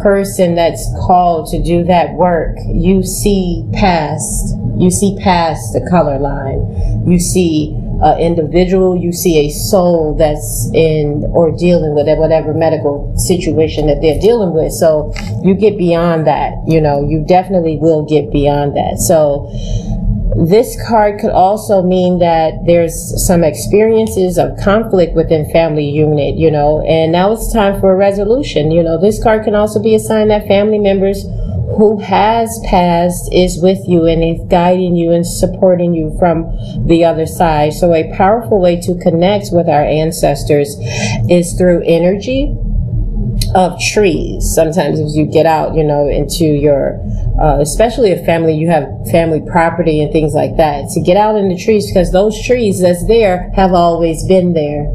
person 0.00 0.54
that's 0.54 0.86
called 1.06 1.48
to 1.50 1.62
do 1.62 1.84
that 1.84 2.14
work, 2.14 2.56
you 2.66 3.02
see 3.02 3.64
past, 3.72 4.56
you 4.76 4.90
see 4.90 5.16
past 5.22 5.72
the 5.72 5.86
color 5.90 6.18
line. 6.18 7.06
You 7.06 7.18
see 7.18 7.74
an 8.02 8.18
individual, 8.18 8.96
you 8.96 9.12
see 9.12 9.46
a 9.46 9.50
soul 9.50 10.16
that's 10.16 10.70
in 10.74 11.24
or 11.32 11.56
dealing 11.56 11.94
with 11.94 12.06
whatever 12.18 12.52
medical 12.52 13.16
situation 13.16 13.86
that 13.86 14.00
they're 14.02 14.20
dealing 14.20 14.52
with. 14.52 14.72
So 14.72 15.14
you 15.42 15.54
get 15.54 15.78
beyond 15.78 16.26
that, 16.26 16.54
you 16.66 16.80
know, 16.80 17.08
you 17.08 17.24
definitely 17.26 17.78
will 17.78 18.04
get 18.04 18.30
beyond 18.30 18.76
that. 18.76 18.98
So 18.98 19.50
this 20.34 20.76
card 20.88 21.20
could 21.20 21.30
also 21.30 21.82
mean 21.82 22.18
that 22.18 22.54
there's 22.66 23.24
some 23.24 23.44
experiences 23.44 24.38
of 24.38 24.58
conflict 24.58 25.14
within 25.14 25.48
family 25.50 25.88
unit, 25.88 26.36
you 26.36 26.50
know, 26.50 26.82
and 26.82 27.12
now 27.12 27.32
it's 27.32 27.52
time 27.52 27.80
for 27.80 27.92
a 27.92 27.96
resolution. 27.96 28.70
You 28.70 28.82
know, 28.82 29.00
this 29.00 29.22
card 29.22 29.44
can 29.44 29.54
also 29.54 29.80
be 29.80 29.94
a 29.94 30.00
sign 30.00 30.28
that 30.28 30.48
family 30.48 30.78
members 30.78 31.22
who 31.76 31.98
has 32.00 32.60
passed 32.64 33.32
is 33.32 33.60
with 33.60 33.78
you 33.86 34.06
and 34.06 34.22
is 34.22 34.40
guiding 34.48 34.96
you 34.96 35.12
and 35.12 35.26
supporting 35.26 35.94
you 35.94 36.16
from 36.18 36.44
the 36.86 37.04
other 37.04 37.26
side. 37.26 37.74
So 37.74 37.92
a 37.92 38.12
powerful 38.16 38.60
way 38.60 38.80
to 38.80 38.98
connect 38.98 39.48
with 39.52 39.68
our 39.68 39.84
ancestors 39.84 40.76
is 41.28 41.54
through 41.54 41.82
energy 41.84 42.56
of 43.54 43.78
trees. 43.80 44.54
Sometimes 44.54 45.00
as 45.00 45.16
you 45.16 45.26
get 45.26 45.46
out, 45.46 45.74
you 45.74 45.84
know, 45.84 46.08
into 46.08 46.44
your, 46.44 46.98
uh, 47.40 47.58
especially 47.60 48.10
if 48.10 48.24
family, 48.24 48.54
you 48.54 48.68
have 48.68 48.88
family 49.10 49.40
property 49.40 50.02
and 50.02 50.12
things 50.12 50.34
like 50.34 50.56
that, 50.56 50.88
to 50.90 51.00
get 51.00 51.16
out 51.16 51.36
in 51.36 51.48
the 51.48 51.56
trees 51.56 51.86
because 51.88 52.12
those 52.12 52.40
trees 52.46 52.80
that's 52.80 53.06
there 53.06 53.50
have 53.54 53.72
always 53.72 54.26
been 54.26 54.52
there. 54.52 54.86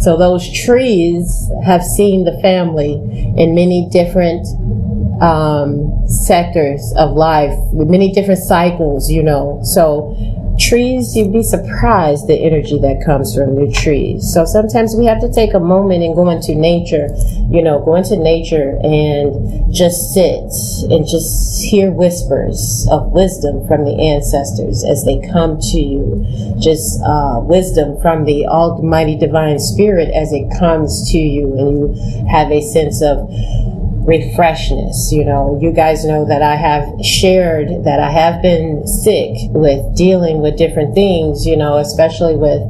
So 0.00 0.16
those 0.16 0.50
trees 0.52 1.50
have 1.64 1.84
seen 1.84 2.24
the 2.24 2.38
family 2.42 2.94
in 3.36 3.54
many 3.54 3.88
different 3.90 4.46
um, 5.22 6.06
sectors 6.06 6.92
of 6.96 7.12
life, 7.12 7.56
with 7.72 7.88
many 7.88 8.12
different 8.12 8.40
cycles, 8.40 9.10
you 9.10 9.22
know. 9.22 9.60
So 9.62 10.16
trees, 10.58 11.16
you'd 11.16 11.32
be 11.32 11.42
surprised 11.42 12.26
the 12.26 12.34
energy 12.34 12.78
that 12.80 13.02
comes 13.04 13.34
from 13.34 13.54
the 13.54 13.70
trees. 13.72 14.32
So 14.32 14.44
sometimes 14.44 14.94
we 14.96 15.04
have 15.06 15.20
to 15.20 15.32
take 15.32 15.54
a 15.54 15.60
moment 15.60 16.02
and 16.02 16.14
go 16.14 16.28
into 16.28 16.54
nature, 16.54 17.08
you 17.48 17.62
know, 17.62 17.80
go 17.84 17.94
into 17.96 18.16
nature 18.16 18.78
and 18.82 19.72
just 19.72 20.12
sit 20.12 20.50
and 20.90 21.06
just 21.06 21.62
hear 21.64 21.90
whispers 21.90 22.86
of 22.90 23.12
wisdom 23.12 23.66
from 23.66 23.84
the 23.84 23.96
ancestors 23.98 24.84
as 24.84 25.04
they 25.04 25.20
come 25.30 25.58
to 25.58 25.80
you. 25.80 26.26
Just 26.58 27.00
uh, 27.02 27.40
wisdom 27.42 28.00
from 28.00 28.24
the 28.24 28.46
Almighty 28.46 29.16
Divine 29.16 29.58
Spirit 29.58 30.10
as 30.10 30.32
it 30.32 30.50
comes 30.58 31.10
to 31.12 31.18
you, 31.18 31.56
and 31.56 31.70
you 31.78 32.26
have 32.28 32.50
a 32.50 32.60
sense 32.60 33.02
of 33.02 33.30
refreshness. 34.08 35.12
You 35.12 35.24
know, 35.24 35.58
you 35.60 35.70
guys 35.70 36.04
know 36.04 36.26
that 36.26 36.42
I 36.42 36.56
have 36.56 36.88
shared 37.04 37.84
that 37.84 38.00
I 38.00 38.10
have 38.10 38.40
been 38.40 38.86
sick 38.86 39.36
with 39.50 39.94
dealing 39.94 40.40
with 40.40 40.56
different 40.56 40.94
things, 40.94 41.46
you 41.46 41.56
know, 41.56 41.76
especially 41.76 42.34
with 42.34 42.62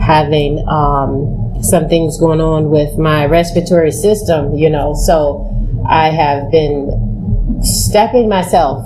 having 0.00 0.66
um, 0.66 1.62
some 1.62 1.88
things 1.88 2.18
going 2.18 2.40
on 2.40 2.70
with 2.70 2.96
my 2.98 3.26
respiratory 3.26 3.92
system, 3.92 4.54
you 4.54 4.70
know. 4.70 4.94
So 4.94 5.44
I 5.88 6.08
have 6.08 6.50
been 6.50 7.60
stepping 7.62 8.28
myself 8.28 8.82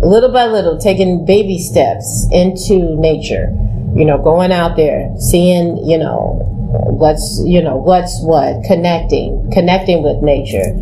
little 0.00 0.32
by 0.32 0.46
little, 0.46 0.78
taking 0.78 1.26
baby 1.26 1.58
steps 1.58 2.26
into 2.32 2.96
nature, 2.98 3.52
you 3.94 4.06
know, 4.06 4.16
going 4.16 4.50
out 4.50 4.76
there, 4.76 5.12
seeing, 5.18 5.76
you 5.86 5.98
know, 5.98 6.40
what's, 6.88 7.42
you 7.44 7.62
know, 7.62 7.76
what's 7.76 8.18
what, 8.22 8.64
connecting, 8.64 9.50
connecting 9.52 10.02
with 10.02 10.22
nature 10.22 10.72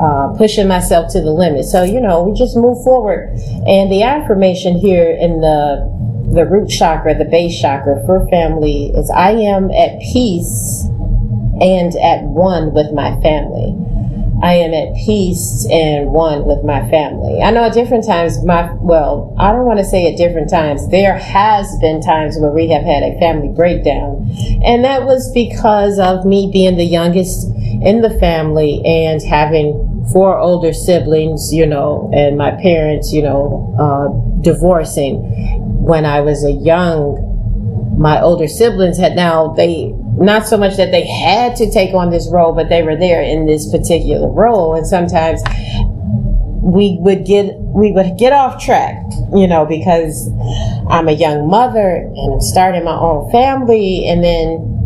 uh, 0.00 0.34
pushing 0.36 0.68
myself 0.68 1.12
to 1.12 1.20
the 1.20 1.32
limit. 1.32 1.64
So, 1.64 1.82
you 1.82 2.00
know, 2.00 2.22
we 2.22 2.38
just 2.38 2.56
move 2.56 2.82
forward. 2.84 3.30
And 3.66 3.90
the 3.90 4.02
affirmation 4.02 4.78
here 4.78 5.10
in 5.10 5.40
the 5.40 5.98
the 6.32 6.44
root 6.44 6.68
chakra, 6.68 7.16
the 7.16 7.24
base 7.24 7.58
chakra 7.58 8.04
for 8.04 8.28
family 8.28 8.92
is 8.94 9.10
I 9.10 9.30
am 9.30 9.70
at 9.70 9.98
peace 10.00 10.84
and 11.60 11.96
at 11.96 12.22
one 12.22 12.74
with 12.74 12.92
my 12.92 13.18
family. 13.22 13.74
I 14.40 14.54
am 14.54 14.72
at 14.72 14.94
peace 14.94 15.66
and 15.68 16.12
one 16.12 16.44
with 16.44 16.62
my 16.62 16.88
family. 16.90 17.42
I 17.42 17.50
know 17.50 17.64
at 17.64 17.72
different 17.72 18.06
times, 18.06 18.44
my, 18.44 18.70
well, 18.74 19.34
I 19.36 19.50
don't 19.50 19.66
want 19.66 19.80
to 19.80 19.84
say 19.84 20.06
at 20.06 20.16
different 20.16 20.48
times. 20.48 20.88
There 20.90 21.18
has 21.18 21.76
been 21.80 22.00
times 22.00 22.38
where 22.38 22.52
we 22.52 22.68
have 22.68 22.84
had 22.84 23.02
a 23.02 23.18
family 23.18 23.48
breakdown. 23.48 24.30
And 24.62 24.84
that 24.84 25.04
was 25.04 25.32
because 25.32 25.98
of 25.98 26.24
me 26.24 26.50
being 26.52 26.76
the 26.76 26.84
youngest 26.84 27.48
in 27.82 28.00
the 28.00 28.16
family 28.20 28.80
and 28.84 29.20
having 29.22 29.87
four 30.12 30.38
older 30.38 30.72
siblings, 30.72 31.52
you 31.52 31.66
know, 31.66 32.10
and 32.14 32.36
my 32.36 32.50
parents, 32.50 33.12
you 33.12 33.22
know, 33.22 33.74
uh, 33.78 34.40
divorcing. 34.40 35.16
When 35.82 36.04
I 36.04 36.20
was 36.20 36.44
a 36.44 36.52
young, 36.52 37.96
my 37.98 38.20
older 38.20 38.48
siblings 38.48 38.98
had 38.98 39.16
now, 39.16 39.48
they, 39.48 39.92
not 40.16 40.46
so 40.46 40.56
much 40.56 40.76
that 40.76 40.90
they 40.90 41.06
had 41.06 41.56
to 41.56 41.70
take 41.70 41.94
on 41.94 42.10
this 42.10 42.28
role, 42.30 42.52
but 42.52 42.68
they 42.68 42.82
were 42.82 42.96
there 42.96 43.22
in 43.22 43.46
this 43.46 43.70
particular 43.70 44.30
role. 44.30 44.74
And 44.74 44.86
sometimes 44.86 45.42
we 46.62 46.98
would 47.00 47.24
get, 47.24 47.54
we 47.58 47.92
would 47.92 48.18
get 48.18 48.32
off 48.32 48.62
track, 48.62 48.96
you 49.34 49.46
know, 49.46 49.64
because 49.66 50.28
I'm 50.88 51.08
a 51.08 51.12
young 51.12 51.48
mother 51.48 51.96
and 51.96 52.34
I'm 52.34 52.40
starting 52.40 52.84
my 52.84 52.98
own 52.98 53.30
family 53.30 54.06
and 54.08 54.22
then 54.24 54.77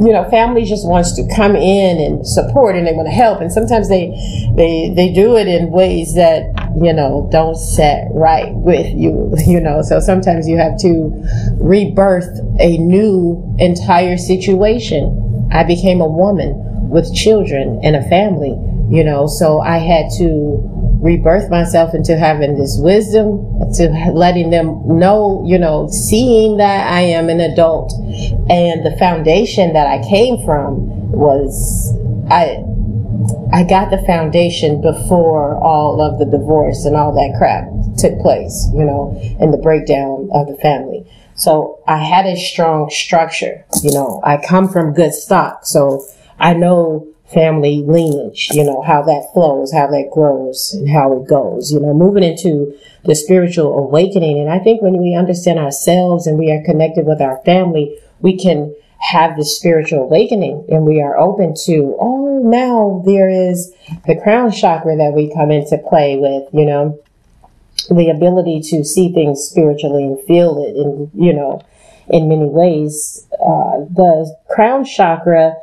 you 0.00 0.12
know, 0.12 0.28
family 0.30 0.64
just 0.64 0.86
wants 0.86 1.12
to 1.14 1.26
come 1.34 1.56
in 1.56 2.00
and 2.00 2.26
support 2.26 2.76
and 2.76 2.86
they 2.86 2.92
want 2.92 3.06
to 3.08 3.12
help. 3.12 3.40
And 3.40 3.52
sometimes 3.52 3.88
they, 3.88 4.10
they, 4.54 4.92
they 4.94 5.12
do 5.12 5.36
it 5.36 5.48
in 5.48 5.70
ways 5.70 6.14
that, 6.14 6.52
you 6.80 6.92
know, 6.92 7.28
don't 7.32 7.56
set 7.56 8.08
right 8.12 8.52
with 8.52 8.86
you, 8.94 9.32
you 9.46 9.60
know. 9.60 9.82
So 9.82 10.00
sometimes 10.00 10.48
you 10.48 10.58
have 10.58 10.78
to 10.80 11.10
rebirth 11.60 12.40
a 12.60 12.78
new 12.78 13.42
entire 13.58 14.16
situation. 14.16 15.48
I 15.52 15.64
became 15.64 16.00
a 16.00 16.08
woman 16.08 16.88
with 16.88 17.14
children 17.14 17.80
and 17.82 17.96
a 17.96 18.02
family, 18.08 18.54
you 18.90 19.02
know, 19.02 19.26
so 19.26 19.60
I 19.60 19.78
had 19.78 20.10
to 20.18 20.75
rebirth 21.00 21.50
myself 21.50 21.94
into 21.94 22.16
having 22.16 22.58
this 22.58 22.78
wisdom, 22.78 23.72
to 23.74 23.88
letting 24.12 24.50
them 24.50 24.98
know, 24.98 25.44
you 25.46 25.58
know, 25.58 25.88
seeing 25.88 26.56
that 26.56 26.92
I 26.92 27.00
am 27.00 27.28
an 27.28 27.40
adult 27.40 27.92
and 28.48 28.84
the 28.84 28.96
foundation 28.98 29.72
that 29.72 29.86
I 29.86 30.02
came 30.08 30.44
from 30.44 31.12
was 31.12 31.96
I 32.30 32.62
I 33.52 33.62
got 33.64 33.90
the 33.90 34.02
foundation 34.06 34.80
before 34.80 35.56
all 35.62 36.00
of 36.00 36.18
the 36.18 36.26
divorce 36.26 36.84
and 36.84 36.96
all 36.96 37.12
that 37.14 37.36
crap 37.38 37.68
took 37.96 38.20
place, 38.20 38.68
you 38.74 38.84
know, 38.84 39.18
and 39.40 39.52
the 39.52 39.58
breakdown 39.58 40.28
of 40.32 40.48
the 40.48 40.56
family. 40.60 41.10
So 41.34 41.80
I 41.86 41.98
had 41.98 42.26
a 42.26 42.36
strong 42.36 42.90
structure, 42.90 43.64
you 43.82 43.92
know, 43.92 44.20
I 44.24 44.36
come 44.38 44.68
from 44.68 44.94
good 44.94 45.12
stock. 45.12 45.66
So 45.66 46.04
I 46.38 46.54
know 46.54 47.06
family 47.32 47.82
lineage, 47.86 48.48
you 48.52 48.64
know, 48.64 48.82
how 48.82 49.02
that 49.02 49.28
flows, 49.32 49.72
how 49.72 49.86
that 49.88 50.10
grows, 50.12 50.72
and 50.74 50.88
how 50.88 51.12
it 51.12 51.28
goes, 51.28 51.72
you 51.72 51.80
know, 51.80 51.92
moving 51.92 52.22
into 52.22 52.76
the 53.04 53.14
spiritual 53.14 53.76
awakening. 53.78 54.38
And 54.38 54.50
I 54.50 54.58
think 54.58 54.82
when 54.82 54.98
we 54.98 55.14
understand 55.14 55.58
ourselves 55.58 56.26
and 56.26 56.38
we 56.38 56.50
are 56.50 56.62
connected 56.64 57.06
with 57.06 57.20
our 57.20 57.38
family, 57.44 57.98
we 58.20 58.38
can 58.38 58.74
have 58.98 59.36
the 59.36 59.44
spiritual 59.44 60.04
awakening 60.04 60.64
and 60.68 60.84
we 60.84 61.02
are 61.02 61.18
open 61.18 61.54
to, 61.66 61.96
oh, 62.00 62.40
now 62.44 63.02
there 63.04 63.28
is 63.28 63.72
the 64.06 64.16
crown 64.22 64.50
chakra 64.50 64.96
that 64.96 65.12
we 65.12 65.32
come 65.34 65.50
into 65.50 65.78
play 65.78 66.16
with, 66.16 66.48
you 66.52 66.64
know. 66.64 66.98
the 67.90 68.08
ability 68.08 68.60
to 68.60 68.82
see 68.82 69.12
things 69.12 69.44
spiritually 69.44 70.04
and 70.04 70.18
feel 70.26 70.64
it 70.64 70.74
in, 70.76 71.10
you 71.14 71.32
know, 71.32 71.60
in 72.08 72.28
many 72.28 72.48
ways. 72.48 73.26
Uh, 73.34 73.84
the 73.92 74.34
crown 74.48 74.84
chakra 74.84 75.54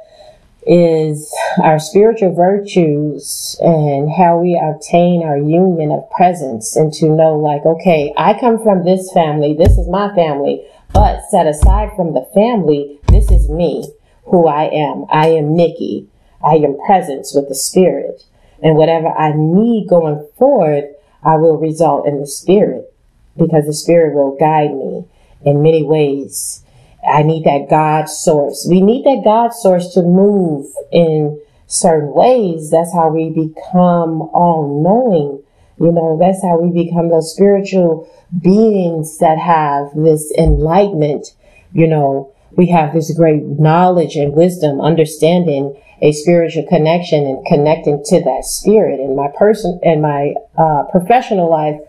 is 0.66 1.34
our 1.62 1.80
spiritual 1.80 2.34
virtues 2.34 3.58
and 3.60 4.12
how 4.12 4.38
we 4.38 4.60
obtain 4.62 5.24
our 5.24 5.38
union 5.38 5.92
of 5.92 6.10
presence 6.12 6.76
and 6.76 6.94
to 6.94 7.10
know 7.10 7.36
like, 7.38 7.66
okay, 7.66 8.14
I 8.18 8.40
come 8.40 8.62
from 8.62 8.86
this 8.86 9.12
family. 9.14 9.54
This 9.54 9.78
is 9.78 9.88
my 9.88 10.14
family, 10.16 10.66
but 10.94 11.22
set 11.30 11.48
aside 11.48 11.90
from 11.96 12.14
the 12.14 12.28
family, 12.34 13.00
this 13.10 13.30
is 13.32 13.50
me, 13.50 13.88
who 14.26 14.48
I 14.48 14.64
am. 14.66 15.06
I 15.10 15.28
am 15.28 15.56
Nikki. 15.56 16.08
I 16.46 16.56
am 16.56 16.78
presence 16.86 17.34
with 17.34 17.48
the 17.48 17.56
spirit 17.56 18.26
and 18.64 18.78
whatever 18.78 19.10
I 19.10 19.34
need 19.36 19.88
going 19.90 20.26
forward, 20.40 20.96
I 21.22 21.36
will 21.36 21.58
result 21.58 22.08
in 22.08 22.20
the 22.22 22.28
spirit 22.28 22.92
because 23.38 23.66
the 23.66 23.74
spirit 23.74 24.16
will 24.16 24.38
guide 24.38 24.72
me 24.74 25.06
in 25.46 25.62
many 25.62 25.84
ways. 25.84 26.63
I 27.08 27.24
need 27.24 27.46
that 27.46 27.68
God 27.70 28.10
source. 28.10 28.66
We 28.70 28.82
need 28.82 29.06
that 29.06 29.24
God 29.24 29.54
source 29.54 29.94
to 29.94 30.02
move 30.02 30.68
in 30.92 31.40
certain 31.68 32.14
ways. 32.14 32.70
That's 32.72 32.94
how 32.94 33.10
we 33.10 33.30
become 33.30 34.22
all 34.34 34.82
knowing. 34.84 35.44
You 35.80 35.92
know, 35.92 36.18
that's 36.20 36.42
how 36.42 36.60
we 36.60 36.86
become 36.86 37.10
those 37.10 37.34
spiritual 37.34 38.10
beings 38.42 39.18
that 39.18 39.38
have 39.38 39.90
this 39.96 40.32
enlightenment. 40.38 41.36
You 41.74 41.88
know, 41.88 42.34
we 42.52 42.68
have 42.68 42.94
this 42.94 43.14
great 43.16 43.44
knowledge 43.44 44.16
and 44.16 44.34
wisdom, 44.34 44.80
understanding 44.80 45.76
a 46.02 46.12
spiritual 46.12 46.68
connection 46.68 47.26
and 47.26 47.46
connecting 47.46 48.04
to 48.06 48.22
that 48.22 48.44
spirit. 48.46 49.00
In 49.00 49.16
my 49.16 49.30
person, 49.38 49.80
in 49.84 50.02
my 50.02 50.34
uh, 50.58 50.84
professional 50.92 51.50
life, 51.50 51.80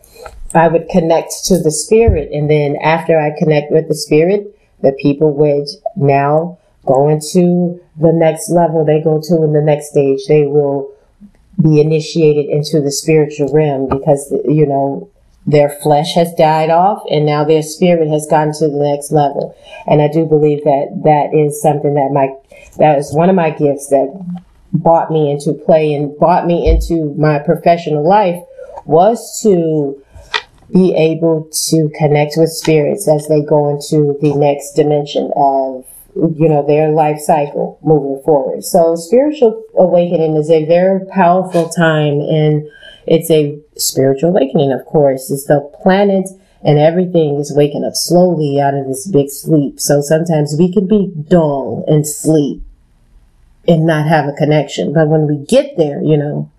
I 0.54 0.68
would 0.68 0.88
connect 0.88 1.44
to 1.46 1.58
the 1.58 1.72
spirit, 1.72 2.30
and 2.32 2.48
then 2.48 2.76
after 2.76 3.18
I 3.18 3.36
connect 3.36 3.72
with 3.72 3.88
the 3.88 3.94
spirit, 3.94 4.53
the 4.84 4.92
people 4.92 5.32
would 5.32 5.66
now 5.96 6.58
go 6.86 7.08
into 7.08 7.80
the 7.98 8.12
next 8.12 8.50
level. 8.50 8.84
They 8.84 9.02
go 9.02 9.20
to 9.20 9.42
in 9.42 9.52
the 9.52 9.62
next 9.62 9.90
stage. 9.90 10.20
They 10.28 10.46
will 10.46 10.92
be 11.60 11.80
initiated 11.80 12.46
into 12.46 12.80
the 12.80 12.92
spiritual 12.92 13.52
realm 13.52 13.88
because 13.88 14.32
you 14.44 14.66
know 14.66 15.10
their 15.46 15.68
flesh 15.68 16.14
has 16.14 16.32
died 16.34 16.70
off 16.70 17.02
and 17.10 17.26
now 17.26 17.44
their 17.44 17.62
spirit 17.62 18.08
has 18.08 18.26
gone 18.28 18.52
to 18.52 18.68
the 18.68 18.78
next 18.78 19.12
level. 19.12 19.56
And 19.86 20.00
I 20.00 20.08
do 20.08 20.24
believe 20.24 20.64
that 20.64 21.00
that 21.04 21.36
is 21.36 21.60
something 21.60 21.94
that 21.94 22.10
my, 22.12 22.34
that 22.78 22.98
is 22.98 23.14
one 23.14 23.28
of 23.28 23.36
my 23.36 23.50
gifts 23.50 23.88
that 23.88 24.08
brought 24.72 25.10
me 25.10 25.30
into 25.30 25.52
play 25.52 25.92
and 25.92 26.16
brought 26.18 26.46
me 26.46 26.68
into 26.68 27.14
my 27.16 27.38
professional 27.38 28.08
life 28.08 28.42
was 28.86 29.40
to 29.42 30.02
be 30.74 30.94
able 30.94 31.48
to 31.70 31.90
connect 31.96 32.34
with 32.36 32.50
spirits 32.50 33.08
as 33.08 33.26
they 33.28 33.42
go 33.42 33.70
into 33.70 34.18
the 34.20 34.34
next 34.34 34.72
dimension 34.74 35.30
of 35.36 35.86
you 36.36 36.48
know 36.48 36.64
their 36.66 36.90
life 36.90 37.18
cycle 37.18 37.78
moving 37.82 38.22
forward 38.24 38.62
so 38.62 38.94
spiritual 38.94 39.64
awakening 39.78 40.36
is 40.36 40.50
a 40.50 40.64
very 40.66 41.04
powerful 41.06 41.68
time 41.70 42.20
and 42.20 42.68
it's 43.06 43.30
a 43.30 43.58
spiritual 43.76 44.30
awakening, 44.30 44.72
of 44.72 44.84
course. 44.86 45.30
It's 45.30 45.44
the 45.44 45.60
planet 45.82 46.28
and 46.62 46.78
everything 46.78 47.38
is 47.38 47.54
waking 47.54 47.84
up 47.84 47.94
slowly 47.94 48.60
out 48.60 48.74
of 48.74 48.86
this 48.86 49.06
big 49.06 49.28
sleep. 49.28 49.78
So 49.78 50.00
sometimes 50.00 50.56
we 50.58 50.72
can 50.72 50.86
be 50.86 51.12
dull 51.28 51.84
and 51.86 52.06
sleep 52.06 52.62
and 53.68 53.86
not 53.86 54.06
have 54.06 54.26
a 54.26 54.32
connection. 54.32 54.92
But 54.92 55.08
when 55.08 55.26
we 55.26 55.44
get 55.44 55.76
there, 55.76 56.02
you 56.02 56.16
know, 56.16 56.50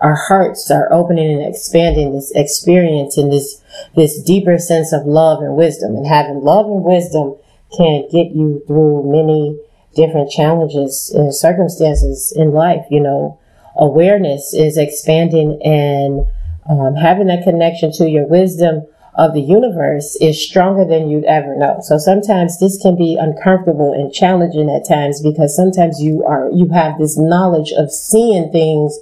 our 0.00 0.16
hearts 0.16 0.70
are 0.70 0.92
opening 0.92 1.30
and 1.30 1.46
expanding 1.46 2.12
this 2.12 2.32
experience 2.34 3.16
and 3.16 3.32
this, 3.32 3.62
this 3.96 4.22
deeper 4.22 4.58
sense 4.58 4.92
of 4.92 5.06
love 5.06 5.42
and 5.42 5.56
wisdom. 5.56 5.96
And 5.96 6.06
having 6.06 6.40
love 6.40 6.66
and 6.66 6.82
wisdom 6.82 7.36
can 7.76 8.08
get 8.10 8.32
you 8.32 8.62
through 8.66 9.10
many 9.10 9.58
different 9.94 10.30
challenges 10.30 11.12
and 11.14 11.34
circumstances 11.34 12.32
in 12.36 12.52
life, 12.52 12.84
you 12.90 13.00
know 13.00 13.40
awareness 13.76 14.54
is 14.54 14.76
expanding 14.76 15.60
and 15.64 16.26
um, 16.68 16.94
having 16.94 17.26
that 17.26 17.42
connection 17.42 17.90
to 17.92 18.08
your 18.08 18.26
wisdom 18.26 18.86
of 19.14 19.34
the 19.34 19.40
universe 19.40 20.16
is 20.20 20.40
stronger 20.40 20.84
than 20.84 21.10
you'd 21.10 21.24
ever 21.24 21.56
know. 21.56 21.78
So 21.82 21.98
sometimes 21.98 22.60
this 22.60 22.80
can 22.80 22.96
be 22.96 23.18
uncomfortable 23.18 23.92
and 23.92 24.12
challenging 24.12 24.70
at 24.70 24.86
times 24.88 25.20
because 25.20 25.56
sometimes 25.56 26.00
you 26.00 26.24
are, 26.24 26.48
you 26.52 26.68
have 26.68 26.98
this 26.98 27.18
knowledge 27.18 27.72
of 27.72 27.90
seeing 27.90 28.52
things 28.52 28.98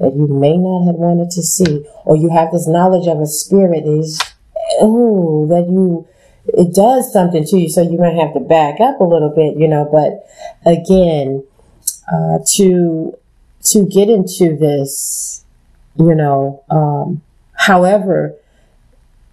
that 0.00 0.14
you 0.16 0.26
may 0.26 0.56
not 0.56 0.86
have 0.86 0.96
wanted 0.96 1.30
to 1.30 1.42
see, 1.42 1.86
or 2.04 2.16
you 2.16 2.30
have 2.30 2.50
this 2.50 2.66
knowledge 2.66 3.06
of 3.06 3.20
a 3.20 3.26
spirit 3.26 3.84
is, 3.86 4.20
oh, 4.80 5.46
that 5.48 5.68
you, 5.68 6.08
it 6.46 6.74
does 6.74 7.12
something 7.12 7.44
to 7.44 7.58
you. 7.58 7.68
So 7.68 7.82
you 7.82 7.98
might 7.98 8.14
have 8.14 8.32
to 8.34 8.40
back 8.40 8.80
up 8.80 9.00
a 9.00 9.04
little 9.04 9.28
bit, 9.28 9.56
you 9.56 9.68
know, 9.68 9.88
but 9.90 10.26
again, 10.64 11.44
uh, 12.12 12.38
to 12.54 13.16
to 13.62 13.84
get 13.86 14.08
into 14.08 14.56
this, 14.56 15.44
you 15.96 16.14
know, 16.14 16.64
um, 16.70 17.20
however 17.52 18.34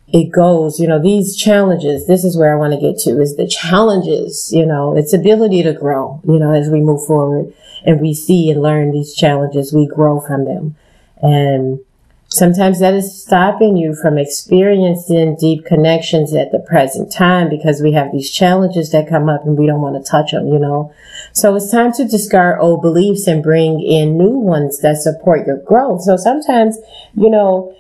it 0.10 0.32
goes, 0.32 0.80
you 0.80 0.88
know, 0.88 1.02
these 1.02 1.36
challenges, 1.36 2.08
this 2.08 2.24
is 2.24 2.38
where 2.38 2.54
I 2.54 2.58
want 2.58 2.74
to 2.74 2.80
get 2.80 2.98
to 3.00 3.22
is 3.22 3.36
the 3.36 3.48
challenges, 3.48 4.52
you 4.54 4.66
know, 4.66 4.96
its 4.96 5.14
ability 5.14 5.64
to 5.64 5.74
grow, 5.74 6.22
you 6.26 6.40
know, 6.40 6.54
as 6.54 6.70
we 6.70 6.80
move 6.80 7.06
forward 7.06 7.54
and 7.86 8.00
we 8.00 8.14
see 8.14 8.50
and 8.50 8.62
learn 8.62 8.92
these 8.92 9.14
challenges, 9.14 9.74
we 9.74 9.86
grow 9.86 10.22
from 10.22 10.46
them. 10.46 10.76
And 11.22 11.80
Sometimes 12.30 12.82
that 12.82 12.94
is 12.94 13.22
stopping 13.22 13.78
you 13.78 13.96
from 13.96 14.18
experiencing 14.18 15.38
deep 15.40 15.66
connections 15.66 16.34
at 16.36 16.52
the 16.52 16.60
present 16.60 17.12
time 17.12 17.50
because 17.50 17.82
we 17.82 17.94
have 17.94 18.12
these 18.12 18.30
challenges 18.30 18.92
that 18.92 19.08
come 19.08 19.30
up 19.30 19.46
and 19.46 19.58
we 19.58 19.66
don't 19.66 19.82
want 19.82 19.96
to 19.96 20.12
touch 20.12 20.32
them, 20.32 20.48
you 20.48 20.60
know. 20.60 20.94
So 21.32 21.56
it's 21.56 21.72
time 21.72 21.94
to 21.94 22.06
discard 22.06 22.60
old 22.60 22.82
beliefs 22.82 23.28
and 23.28 23.42
bring 23.42 23.80
in 23.82 24.18
new 24.18 24.38
ones 24.38 24.82
that 24.82 24.98
support 24.98 25.48
your 25.48 25.58
growth. 25.58 26.02
So 26.02 26.18
sometimes, 26.18 26.78
you 27.16 27.30
know, 27.30 27.74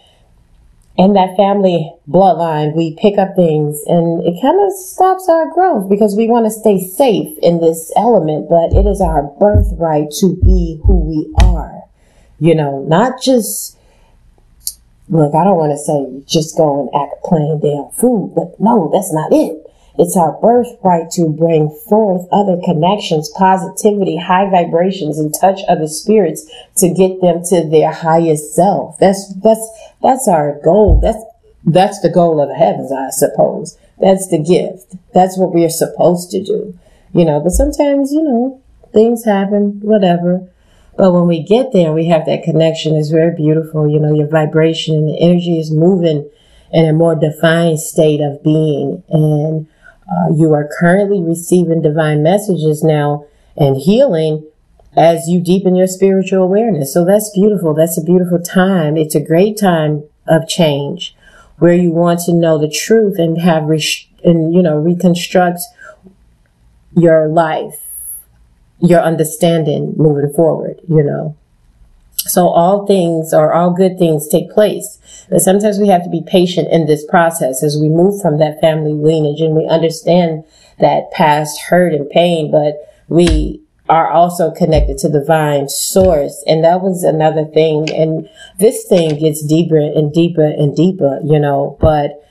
in 0.98 1.14
that 1.14 1.38
family 1.38 1.94
bloodline, 2.10 2.76
we 2.76 2.98
pick 3.00 3.18
up 3.18 3.36
things 3.36 3.84
and 3.86 4.26
it 4.26 4.42
kind 4.42 4.60
of 4.60 4.74
stops 4.74 5.30
our 5.30 5.50
growth 5.54 5.90
because 5.90 6.16
we 6.16 6.28
want 6.28 6.46
to 6.46 6.52
stay 6.52 6.80
safe 6.80 7.38
in 7.44 7.62
this 7.62 7.92
element, 7.96 8.50
but 8.50 8.74
it 8.74 8.88
is 8.88 9.00
our 9.00 9.24
birthright 9.40 10.10
to 10.20 10.36
be 10.44 10.82
who 10.84 10.98
we 10.98 11.32
are, 11.44 11.84
you 12.40 12.56
know, 12.56 12.84
not 12.88 13.22
just 13.22 13.78
look, 15.10 15.34
I 15.36 15.44
don't 15.44 15.58
want 15.58 15.72
to 15.72 15.78
say 15.78 16.26
just 16.26 16.58
go 16.58 16.82
and 16.82 17.02
act 17.02 17.24
plain 17.24 17.60
damn 17.62 17.92
food, 17.92 18.34
but 18.36 18.60
no, 18.60 18.90
that's 18.92 19.14
not 19.14 19.32
it. 19.32 19.64
It's 20.00 20.16
our 20.16 20.40
birthright 20.42 21.10
to 21.12 21.30
bring 21.30 21.70
forth 21.90 22.28
other 22.32 22.60
connections, 22.64 23.32
positivity, 23.36 24.16
high 24.16 24.50
vibrations, 24.50 25.18
and 25.18 25.34
touch 25.34 25.62
other 25.68 25.88
spirits 25.88 26.46
to 26.78 26.94
get 26.94 27.20
them 27.22 27.42
to 27.46 27.68
their 27.68 27.92
highest 27.92 28.54
self. 28.54 28.98
That's, 29.00 29.34
that's, 29.42 29.68
that's 30.02 30.28
our 30.28 30.60
goal. 30.64 31.00
That's, 31.02 31.24
that's 31.66 32.00
the 32.02 32.10
goal 32.10 32.42
of 32.42 32.50
the 32.50 32.56
heavens, 32.56 32.92
I 32.92 33.10
suppose. 33.10 33.78
That's 34.00 34.28
the 34.28 34.40
gift. 34.40 34.96
That's 35.14 35.38
what 35.38 35.54
we 35.54 35.66
are 35.66 35.70
supposed 35.70 36.32
to 36.32 36.44
do. 36.44 36.78
You 37.14 37.26
know, 37.26 37.40
but 37.40 37.52
sometimes, 37.52 38.12
you 38.12 38.24
know, 38.24 38.62
things 38.94 39.26
happen, 39.26 39.80
whatever. 39.82 40.48
But 40.98 41.14
when 41.14 41.28
we 41.28 41.44
get 41.44 41.74
there, 41.74 41.94
we 41.94 42.08
have 42.08 42.26
that 42.26 42.44
connection. 42.44 42.96
It's 42.96 43.10
very 43.10 43.36
beautiful. 43.36 43.90
You 43.90 44.00
know, 44.00 44.14
your 44.14 44.28
vibration 44.28 44.96
and 44.96 45.10
the 45.10 45.20
energy 45.20 45.58
is 45.58 45.72
moving 45.72 46.30
in 46.72 46.86
a 46.86 46.94
more 46.94 47.16
defined 47.16 47.80
state 47.80 48.22
of 48.22 48.44
being. 48.44 49.04
And 49.10 49.68
uh, 50.10 50.34
you 50.36 50.54
are 50.54 50.70
currently 50.80 51.22
receiving 51.22 51.82
divine 51.82 52.24
messages 52.24 52.84
now 52.84 53.26
and 53.56 53.78
healing 53.78 54.48
as 54.98 55.30
you 55.30 55.40
deepen 55.40 55.76
your 55.76 55.88
spiritual 55.88 56.44
awareness. 56.44 56.94
So 56.94 57.06
that's 57.06 57.30
beautiful. 57.34 57.74
That's 57.74 57.98
a 57.98 58.04
beautiful 58.04 58.42
time. 58.42 58.98
It's 58.98 59.16
a 59.16 59.24
great 59.24 59.58
time 59.58 60.04
of 60.28 60.48
change 60.48 61.16
where 61.60 61.74
you 61.74 61.92
want 61.92 62.20
to 62.22 62.34
know 62.34 62.58
the 62.58 62.70
truth 62.70 63.18
and 63.18 63.40
have, 63.40 63.70
and, 64.24 64.54
you 64.54 64.62
know, 64.62 64.76
reconstruct 64.78 65.62
your 66.96 67.28
life 67.28 67.88
your 68.80 69.02
understanding 69.02 69.94
moving 69.98 70.32
forward, 70.34 70.80
you 70.88 71.04
know. 71.04 71.36
So 72.16 72.48
all 72.50 72.86
things 72.86 73.34
or 73.34 73.54
all 73.54 73.72
good 73.72 73.98
things 73.98 74.28
take 74.28 74.52
place. 74.52 75.00
But 75.30 75.42
sometimes 75.42 75.80
we 75.80 75.88
have 75.88 76.04
to 76.04 76.10
be 76.10 76.24
patient 76.26 76.68
in 76.72 76.86
this 76.86 77.06
process 77.06 77.64
as 77.64 77.78
we 77.80 77.90
move 77.90 78.22
from 78.22 78.40
that 78.40 78.60
family 78.60 78.94
lineage 78.94 79.42
and 79.42 79.56
we 79.56 79.66
understand 79.66 80.44
that 80.80 81.12
past 81.12 81.60
hurt 81.62 81.94
and 81.94 82.10
pain, 82.10 82.52
but 82.52 82.76
we 83.08 83.62
are 83.90 84.10
also 84.12 84.52
connected 84.52 84.98
to 85.00 85.10
the 85.10 85.20
divine 85.20 85.70
source. 85.70 86.44
And 86.48 86.64
that 86.64 86.82
was 86.82 87.04
another 87.04 87.46
thing. 87.46 87.90
And 87.94 88.30
this 88.60 88.86
thing 88.86 89.20
gets 89.20 89.46
deeper 89.46 89.78
and 89.78 90.14
deeper 90.14 90.46
and 90.46 90.76
deeper, 90.76 91.20
you 91.24 91.40
know, 91.40 91.78
but 91.80 92.24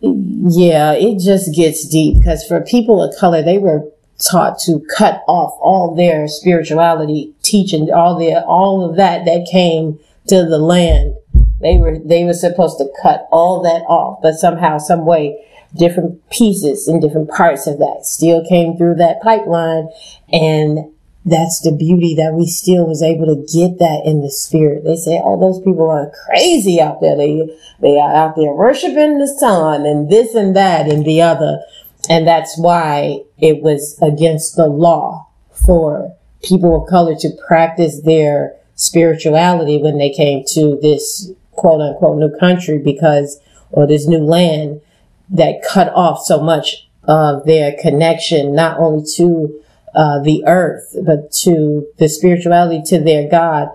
yeah, 0.00 0.92
it 0.92 1.20
just 1.20 1.54
gets 1.54 1.86
deep 1.88 2.18
because 2.18 2.44
for 2.46 2.60
people 2.62 3.02
of 3.02 3.14
color, 3.18 3.42
they 3.42 3.58
were 3.58 3.84
taught 4.18 4.58
to 4.60 4.84
cut 4.96 5.22
off 5.26 5.52
all 5.60 5.94
their 5.94 6.28
spirituality 6.28 7.34
teaching, 7.42 7.90
all 7.92 8.18
the 8.18 8.42
all 8.44 8.88
of 8.88 8.96
that 8.96 9.24
that 9.24 9.48
came 9.50 9.98
to 10.28 10.44
the 10.44 10.58
land 10.58 11.14
They 11.60 11.76
were 11.76 11.98
they 11.98 12.24
were 12.24 12.34
supposed 12.34 12.78
to 12.78 12.88
cut 13.02 13.28
all 13.30 13.62
that 13.62 13.82
off, 13.82 14.20
but 14.22 14.34
somehow, 14.34 14.78
some 14.78 15.04
way, 15.04 15.44
different 15.76 16.28
pieces 16.30 16.88
and 16.88 17.00
different 17.02 17.30
parts 17.30 17.66
of 17.66 17.78
that 17.78 18.00
still 18.04 18.44
came 18.44 18.76
through 18.76 18.96
that 18.96 19.20
pipeline, 19.20 19.88
and 20.32 20.92
that's 21.24 21.60
the 21.60 21.72
beauty 21.72 22.14
that 22.14 22.32
we 22.32 22.46
still 22.46 22.86
was 22.86 23.02
able 23.02 23.26
to 23.26 23.46
get 23.52 23.78
that 23.78 24.02
in 24.06 24.22
the 24.22 24.30
spirit. 24.30 24.84
They 24.84 24.96
say, 24.96 25.20
"Oh, 25.22 25.38
those 25.38 25.60
people 25.60 25.90
are 25.90 26.12
crazy 26.26 26.80
out 26.80 27.00
there. 27.02 27.16
They 27.16 27.46
they 27.80 27.98
are 27.98 28.14
out 28.14 28.36
there 28.36 28.54
worshiping 28.54 29.18
the 29.18 29.28
sun 29.28 29.84
and 29.84 30.08
this 30.08 30.34
and 30.34 30.56
that 30.56 30.90
and 30.90 31.04
the 31.04 31.20
other." 31.20 31.60
And 32.08 32.26
that's 32.26 32.56
why 32.56 33.20
it 33.38 33.62
was 33.62 33.98
against 34.00 34.56
the 34.56 34.66
law 34.66 35.26
for 35.50 36.14
people 36.42 36.74
of 36.82 36.88
color 36.88 37.14
to 37.16 37.30
practice 37.46 38.00
their 38.00 38.56
spirituality 38.74 39.76
when 39.76 39.98
they 39.98 40.08
came 40.08 40.42
to 40.52 40.78
this 40.80 41.30
quote 41.60 41.82
unquote 41.82 42.18
new 42.18 42.34
country 42.38 42.78
because, 42.78 43.38
or 43.70 43.86
this 43.86 44.06
new 44.06 44.24
land 44.24 44.80
that 45.28 45.62
cut 45.62 45.92
off 45.94 46.24
so 46.24 46.40
much 46.40 46.88
of 47.04 47.44
their 47.44 47.76
connection, 47.80 48.54
not 48.54 48.78
only 48.78 49.04
to 49.16 49.62
uh, 49.94 50.20
the 50.20 50.42
earth, 50.46 50.96
but 51.04 51.30
to 51.32 51.86
the 51.98 52.08
spirituality, 52.08 52.82
to 52.86 52.98
their 52.98 53.28
God, 53.28 53.68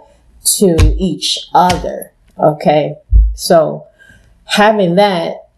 to 0.58 0.76
each 0.98 1.48
other. 1.54 2.12
Okay. 2.39 2.95
So 3.36 3.86
having 4.45 4.95
that 4.95 5.50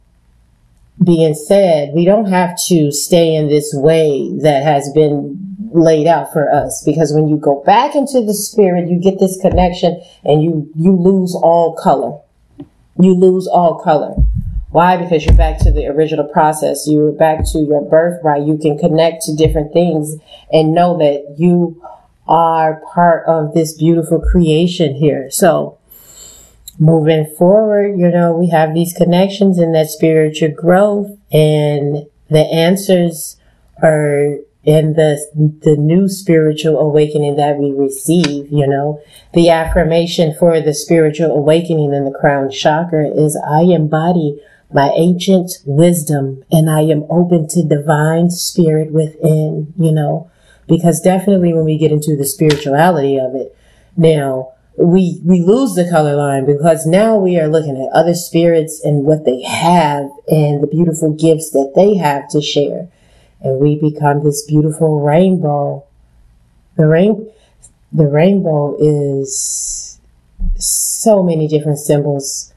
being 1.02 1.34
said, 1.34 1.94
we 1.94 2.04
don't 2.04 2.26
have 2.26 2.58
to 2.68 2.92
stay 2.92 3.36
in 3.36 3.48
this 3.48 3.74
way 3.74 4.30
that 4.42 4.63
has 4.63 4.92
been 4.94 5.47
laid 5.72 6.08
out 6.08 6.32
for 6.34 6.52
us 6.52 6.84
because 6.86 7.14
when 7.14 7.28
you 7.28 7.38
go 7.38 7.64
back 7.64 7.96
into 7.96 8.22
the 8.22 8.34
spirit, 8.34 8.90
you 8.90 9.00
get 9.00 9.20
this 9.20 9.40
connection 9.42 10.02
and 10.24 10.44
you, 10.44 10.70
you 10.76 10.92
lose 10.92 11.36
all 11.36 11.76
color. 11.76 12.20
You 13.00 13.14
lose 13.14 13.48
all 13.48 13.80
color. 13.80 14.16
Why? 14.70 14.98
Because 14.98 15.26
you're 15.26 15.36
back 15.36 15.60
to 15.60 15.72
the 15.72 15.88
original 15.88 16.26
process. 16.26 16.88
You're 16.88 17.12
back 17.12 17.46
to 17.52 17.60
your 17.60 17.82
birthright. 17.82 18.46
You 18.46 18.58
can 18.58 18.78
connect 18.78 19.24
to 19.24 19.36
different 19.36 19.74
things 19.74 20.16
and 20.52 20.74
know 20.74 20.98
that 20.98 21.36
you 21.38 21.82
are 22.28 22.82
part 22.94 23.26
of 23.28 23.54
this 23.54 23.74
beautiful 23.74 24.20
creation 24.20 24.96
here. 24.96 25.32
So 25.32 25.78
moving 26.78 27.26
forward, 27.38 27.98
you 27.98 28.10
know, 28.10 28.34
we 28.34 28.50
have 28.50 28.74
these 28.74 28.94
connections 28.94 29.58
and 29.58 29.74
that 29.74 29.88
spiritual 29.88 30.52
growth 30.52 31.18
and 31.32 32.08
the 32.30 32.46
answers 32.52 33.38
are 33.82 34.38
in 34.68 34.94
the 34.94 35.18
the 35.64 35.78
new 35.78 36.10
spiritual 36.10 36.78
awakening 36.78 37.38
that 37.38 37.58
we 37.58 37.72
receive, 37.72 38.52
you 38.52 38.68
know. 38.68 39.02
The 39.34 39.50
affirmation 39.50 40.36
for 40.38 40.60
the 40.60 40.74
spiritual 40.74 41.32
awakening 41.32 41.94
in 41.94 42.04
the 42.04 42.12
crown 42.12 42.52
chakra 42.52 43.08
is 43.08 43.42
I 43.50 43.62
embody 43.62 44.42
my 44.72 44.92
ancient 44.94 45.52
wisdom 45.66 46.44
and 46.52 46.70
I 46.70 46.82
am 46.82 47.06
open 47.10 47.48
to 47.48 47.64
divine 47.64 48.30
spirit 48.30 48.92
within, 48.92 49.74
you 49.80 49.94
know, 49.94 50.30
because 50.68 51.00
definitely 51.00 51.54
when 51.54 51.64
we 51.64 51.78
get 51.78 51.94
into 51.94 52.18
the 52.18 52.26
spirituality 52.26 53.18
of 53.18 53.36
it, 53.36 53.56
now 53.96 54.52
we, 54.78 55.22
we 55.24 55.42
lose 55.42 55.76
the 55.76 55.90
color 55.90 56.18
line 56.18 56.46
because 56.46 56.86
now 56.86 57.16
we 57.16 57.40
are 57.40 57.48
looking 57.48 57.78
at 57.78 57.98
other 57.98 58.14
spirits 58.14 58.82
and 58.84 59.06
what 59.06 59.24
they 59.24 59.42
have 59.44 60.10
and 60.28 60.62
the 60.62 60.68
beautiful 60.70 61.14
gifts 61.14 61.52
that 61.52 61.72
they 61.74 61.96
have 61.96 62.28
to 62.32 62.42
share 62.42 62.90
and 63.41 63.60
we 63.60 63.76
become 63.76 64.23
this 64.23 64.45
beautiful 64.45 65.00
rainbow. 65.02 65.84
The 66.76 66.88
rain, 66.88 67.30
the 67.91 68.08
rainbow 68.08 68.76
is 68.80 70.00
so 70.56 71.23
many 71.23 71.47
different 71.47 71.80
symbols 71.80 72.54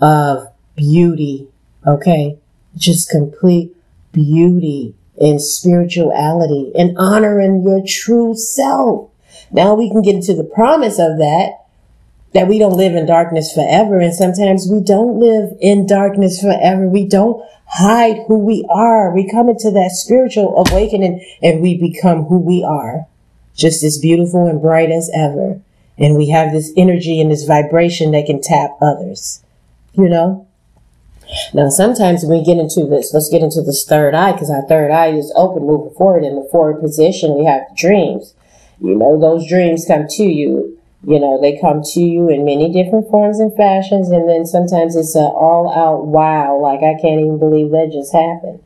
of 0.00 0.52
beauty. 0.76 1.48
Okay. 1.86 2.38
Just 2.76 3.10
complete 3.10 3.74
beauty 4.12 4.94
and 5.20 5.40
spirituality 5.40 6.72
and 6.76 6.96
honoring 6.98 7.62
your 7.62 7.82
true 7.86 8.34
self. 8.34 9.10
Now 9.52 9.74
we 9.74 9.90
can 9.90 10.02
get 10.02 10.16
into 10.16 10.34
the 10.34 10.44
promise 10.44 10.98
of 10.98 11.18
that 11.18 11.64
that 12.32 12.48
we 12.48 12.58
don't 12.58 12.76
live 12.76 12.96
in 12.96 13.06
darkness 13.06 13.52
forever. 13.52 14.00
And 14.00 14.12
sometimes 14.12 14.66
we 14.68 14.80
don't 14.80 15.20
live 15.20 15.56
in 15.60 15.86
darkness 15.86 16.40
forever. 16.40 16.88
We 16.88 17.06
don't 17.06 17.40
hide 17.66 18.24
who 18.26 18.38
we 18.38 18.66
are. 18.70 19.14
We 19.14 19.28
come 19.30 19.48
into 19.48 19.70
that 19.72 19.90
spiritual 19.92 20.64
awakening 20.66 21.24
and 21.42 21.60
we 21.60 21.76
become 21.76 22.24
who 22.24 22.38
we 22.38 22.62
are. 22.62 23.06
Just 23.54 23.84
as 23.84 23.98
beautiful 23.98 24.46
and 24.46 24.60
bright 24.60 24.90
as 24.90 25.10
ever. 25.14 25.60
And 25.96 26.16
we 26.16 26.30
have 26.30 26.52
this 26.52 26.72
energy 26.76 27.20
and 27.20 27.30
this 27.30 27.44
vibration 27.44 28.10
that 28.12 28.26
can 28.26 28.40
tap 28.40 28.70
others. 28.82 29.42
You 29.92 30.08
know? 30.08 30.48
Now, 31.52 31.68
sometimes 31.68 32.24
when 32.24 32.38
we 32.38 32.44
get 32.44 32.58
into 32.58 32.84
this, 32.84 33.14
let's 33.14 33.30
get 33.30 33.42
into 33.42 33.62
this 33.62 33.84
third 33.84 34.14
eye, 34.14 34.32
because 34.32 34.50
our 34.50 34.66
third 34.66 34.90
eye 34.90 35.08
is 35.08 35.32
open 35.34 35.62
moving 35.62 35.94
forward 35.94 36.24
in 36.24 36.34
the 36.36 36.48
forward 36.50 36.80
position. 36.80 37.38
We 37.38 37.44
have 37.46 37.76
dreams. 37.76 38.34
You 38.80 38.94
know, 38.94 39.18
those 39.18 39.48
dreams 39.48 39.86
come 39.86 40.06
to 40.08 40.24
you 40.24 40.78
you 41.06 41.20
know, 41.20 41.40
they 41.40 41.58
come 41.60 41.82
to 41.82 42.00
you 42.00 42.28
in 42.30 42.44
many 42.44 42.72
different 42.72 43.10
forms 43.10 43.40
and 43.40 43.54
fashions, 43.54 44.10
and 44.10 44.28
then 44.28 44.46
sometimes 44.46 44.96
it's 44.96 45.14
an 45.14 45.24
all 45.24 45.72
out 45.72 46.06
wow, 46.06 46.58
like 46.58 46.80
I 46.80 47.00
can't 47.00 47.20
even 47.20 47.38
believe 47.38 47.70
that 47.70 47.90
just 47.92 48.12
happened. 48.12 48.62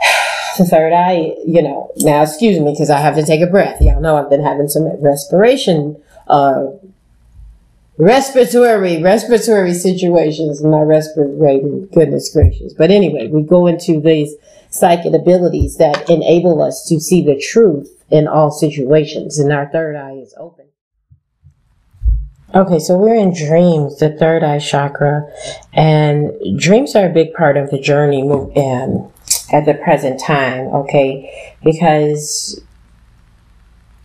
the 0.58 0.64
third 0.64 0.92
eye, 0.92 1.34
you 1.46 1.62
know, 1.62 1.90
now 1.98 2.22
excuse 2.22 2.58
me 2.58 2.72
because 2.72 2.90
I 2.90 3.00
have 3.00 3.16
to 3.16 3.24
take 3.24 3.42
a 3.42 3.46
breath. 3.46 3.80
Y'all 3.80 4.00
know 4.00 4.16
I've 4.16 4.30
been 4.30 4.42
having 4.42 4.68
some 4.68 4.84
respiration, 5.02 6.00
uh, 6.28 6.66
respiratory, 7.98 9.02
respiratory 9.02 9.74
situations, 9.74 10.62
not 10.62 10.86
respirating, 10.86 11.88
goodness 11.92 12.32
gracious. 12.32 12.72
But 12.72 12.90
anyway, 12.90 13.28
we 13.28 13.42
go 13.42 13.66
into 13.66 14.00
these 14.00 14.34
psychic 14.70 15.12
abilities 15.12 15.76
that 15.76 16.08
enable 16.08 16.62
us 16.62 16.84
to 16.88 16.98
see 16.98 17.22
the 17.22 17.38
truth 17.38 17.90
in 18.10 18.26
all 18.26 18.50
situations, 18.50 19.38
and 19.38 19.52
our 19.52 19.68
third 19.70 19.96
eye 19.96 20.14
is 20.14 20.34
open. 20.38 20.64
Okay, 22.54 22.78
so 22.78 22.96
we're 22.96 23.16
in 23.16 23.34
dreams, 23.34 23.98
the 23.98 24.10
third 24.10 24.44
eye 24.44 24.60
chakra, 24.60 25.28
and 25.72 26.30
dreams 26.56 26.94
are 26.94 27.06
a 27.06 27.12
big 27.12 27.34
part 27.34 27.56
of 27.56 27.70
the 27.70 27.80
journey 27.80 28.22
um, 28.22 29.10
at 29.52 29.66
the 29.66 29.74
present 29.82 30.20
time, 30.20 30.68
okay? 30.68 31.52
Because 31.64 32.62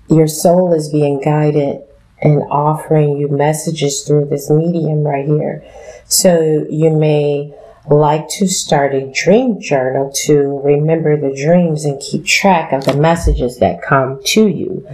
your 0.09 0.27
soul 0.27 0.73
is 0.73 0.91
being 0.91 1.21
guided 1.21 1.83
and 2.23 2.41
offering 2.49 3.17
you 3.17 3.27
messages 3.27 4.01
through 4.01 4.25
this 4.25 4.49
medium 4.49 5.03
right 5.03 5.27
here. 5.27 5.63
So 6.05 6.65
you 6.71 6.89
may 6.89 7.53
like 7.87 8.27
to 8.29 8.47
start 8.47 8.95
a 8.95 9.11
dream 9.11 9.61
journal 9.61 10.11
to 10.25 10.59
remember 10.63 11.15
the 11.17 11.35
dreams 11.35 11.85
and 11.85 12.01
keep 12.01 12.25
track 12.25 12.71
of 12.71 12.85
the 12.85 12.95
messages 12.95 13.59
that 13.59 13.81
come 13.81 14.19
to 14.23 14.47
you 14.47 14.87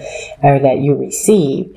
or 0.43 0.59
that 0.59 0.79
you 0.79 0.95
receive. 0.95 1.73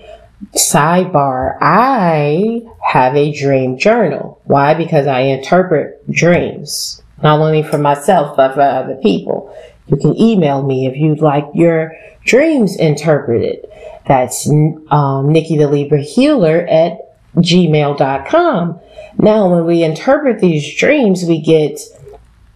Sidebar, 0.55 1.59
I 1.61 2.63
have 2.83 3.17
a 3.17 3.33
dream 3.33 3.77
journal. 3.77 4.41
Why? 4.45 4.75
Because 4.75 5.07
I 5.07 5.21
interpret 5.21 6.09
dreams, 6.11 7.03
not 7.23 7.41
only 7.41 7.63
for 7.63 7.79
myself, 7.79 8.37
but 8.37 8.55
for 8.55 8.63
other 8.63 8.97
people. 8.97 9.55
You 9.89 9.97
can 9.97 10.17
email 10.17 10.63
me 10.63 10.87
if 10.87 10.97
you'd 10.97 11.21
like 11.21 11.47
your 11.55 11.93
dreams 12.25 12.77
interpreted. 12.77 13.67
That's 14.07 14.49
um, 14.91 15.33
Nikki 15.33 15.57
the 15.57 15.69
Libra 15.69 16.01
Healer 16.01 16.67
at 16.69 16.99
gmail.com. 17.37 18.81
Now, 19.19 19.49
when 19.51 19.67
we 19.67 19.83
interpret 19.83 20.39
these 20.39 20.77
dreams, 20.77 21.25
we 21.25 21.41
get 21.41 21.81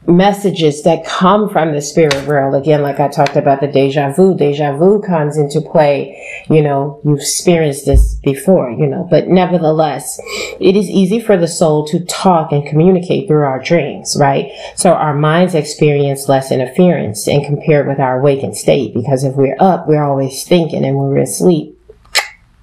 messages 0.06 0.82
that 0.82 1.04
come 1.04 1.48
from 1.48 1.72
the 1.72 1.80
spirit 1.80 2.26
world. 2.26 2.54
Again, 2.54 2.82
like 2.82 2.98
I 2.98 3.08
talked 3.08 3.36
about 3.36 3.60
the 3.60 3.68
deja 3.68 4.12
vu, 4.12 4.36
deja 4.36 4.76
vu 4.76 5.00
comes 5.00 5.36
into 5.36 5.60
play. 5.60 6.18
You 6.50 6.62
know, 6.62 7.00
you've 7.04 7.20
experienced 7.20 7.86
this 7.86 8.16
before, 8.16 8.70
you 8.70 8.86
know, 8.86 9.06
but 9.10 9.28
nevertheless, 9.28 10.20
it 10.58 10.76
is 10.76 10.88
easy 10.88 11.20
for 11.20 11.36
the 11.36 11.46
soul 11.46 11.86
to 11.86 12.04
talk 12.04 12.50
and 12.50 12.66
communicate 12.66 13.28
through 13.28 13.44
our 13.44 13.62
dreams, 13.62 14.16
right? 14.18 14.50
So 14.74 14.92
our 14.92 15.14
minds 15.14 15.54
experience 15.54 16.28
less 16.28 16.50
interference 16.50 17.28
and 17.28 17.44
compared 17.44 17.86
with 17.86 18.00
our 18.00 18.18
awakened 18.18 18.56
state 18.56 18.94
because 18.94 19.22
if 19.22 19.36
we're 19.36 19.56
up, 19.60 19.86
we're 19.86 20.04
always 20.04 20.44
thinking 20.44 20.84
and 20.84 20.96
when 20.96 21.08
we're 21.08 21.18
asleep, 21.18 21.78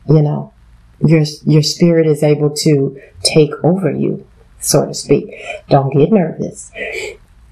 you 0.07 0.21
know, 0.21 0.53
your, 1.05 1.23
your 1.45 1.61
spirit 1.61 2.05
is 2.05 2.23
able 2.23 2.49
to 2.49 3.01
take 3.23 3.51
over 3.63 3.91
you 3.91 4.25
so 4.61 4.85
to 4.85 4.93
speak. 4.93 5.33
Don't 5.69 5.93
get 5.93 6.11
nervous 6.11 6.69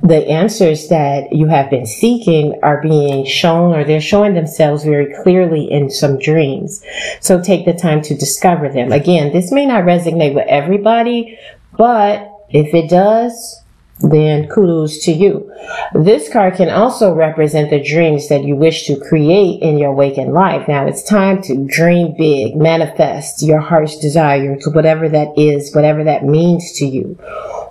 the 0.08 0.28
answers 0.30 0.88
that 0.88 1.34
you 1.34 1.48
have 1.48 1.70
been 1.70 1.86
seeking 1.86 2.58
are 2.64 2.82
being 2.82 3.26
shown 3.26 3.76
or 3.76 3.84
they're 3.84 4.00
showing 4.00 4.34
themselves 4.34 4.84
very 4.84 5.14
clearly 5.22 5.70
in 5.70 5.90
some 5.90 6.18
dreams. 6.18 6.82
So 7.20 7.42
take 7.42 7.66
the 7.66 7.74
time 7.74 8.02
to 8.04 8.16
discover 8.16 8.70
them. 8.70 8.92
Again, 8.92 9.34
this 9.34 9.52
may 9.52 9.66
not 9.66 9.84
resonate 9.84 10.34
with 10.34 10.48
everybody, 10.48 11.38
but 11.78 12.32
if 12.50 12.74
it 12.74 12.90
does, 12.90 13.62
then 14.00 14.48
kudos 14.48 15.04
to 15.06 15.12
you. 15.12 15.52
This 15.94 16.32
card 16.32 16.56
can 16.56 16.70
also 16.70 17.14
represent 17.14 17.70
the 17.70 17.84
dreams 17.84 18.30
that 18.30 18.44
you 18.44 18.56
wish 18.56 18.86
to 18.88 19.00
create 19.00 19.62
in 19.62 19.78
your 19.78 19.94
waking 19.94 20.32
life. 20.34 20.68
Now 20.68 20.86
it's 20.86 21.04
time 21.04 21.42
to 21.44 21.66
dream 21.68 22.16
big, 22.18 22.56
manifest 22.56 23.42
your 23.42 23.60
heart's 23.60 23.98
desires, 23.98 24.68
whatever 24.72 25.10
that 25.10 25.38
is, 25.38 25.74
whatever 25.74 26.04
that 26.04 26.24
means 26.24 26.74
to 26.74 26.86
you. 26.86 27.18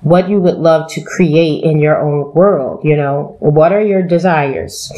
What 0.02 0.28
you 0.28 0.40
would 0.40 0.56
love 0.56 0.90
to 0.92 1.00
create 1.02 1.64
in 1.64 1.78
your 1.78 2.00
own 2.00 2.32
world, 2.35 2.80
you 2.85 2.96
know, 2.96 3.37
what 3.40 3.72
are 3.72 3.80
your 3.80 4.02
desires? 4.02 4.92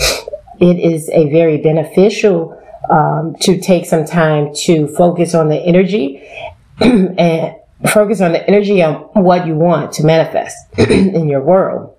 It 0.61 0.79
is 0.79 1.09
a 1.11 1.31
very 1.31 1.59
beneficial 1.59 2.61
um, 2.91 3.37
to 3.41 3.61
take 3.61 3.87
some 3.87 4.05
time 4.05 4.55
to 4.65 4.89
focus 4.89 5.35
on 5.35 5.49
the 5.49 5.57
energy 5.57 6.27
and 6.81 7.55
focus 7.91 8.21
on 8.21 8.33
the 8.33 8.47
energy 8.49 8.83
of 8.83 9.11
what 9.15 9.47
you 9.47 9.55
want 9.55 9.93
to 9.93 10.05
manifest 10.05 10.57
in 10.79 11.29
your 11.29 11.43
world. 11.43 11.95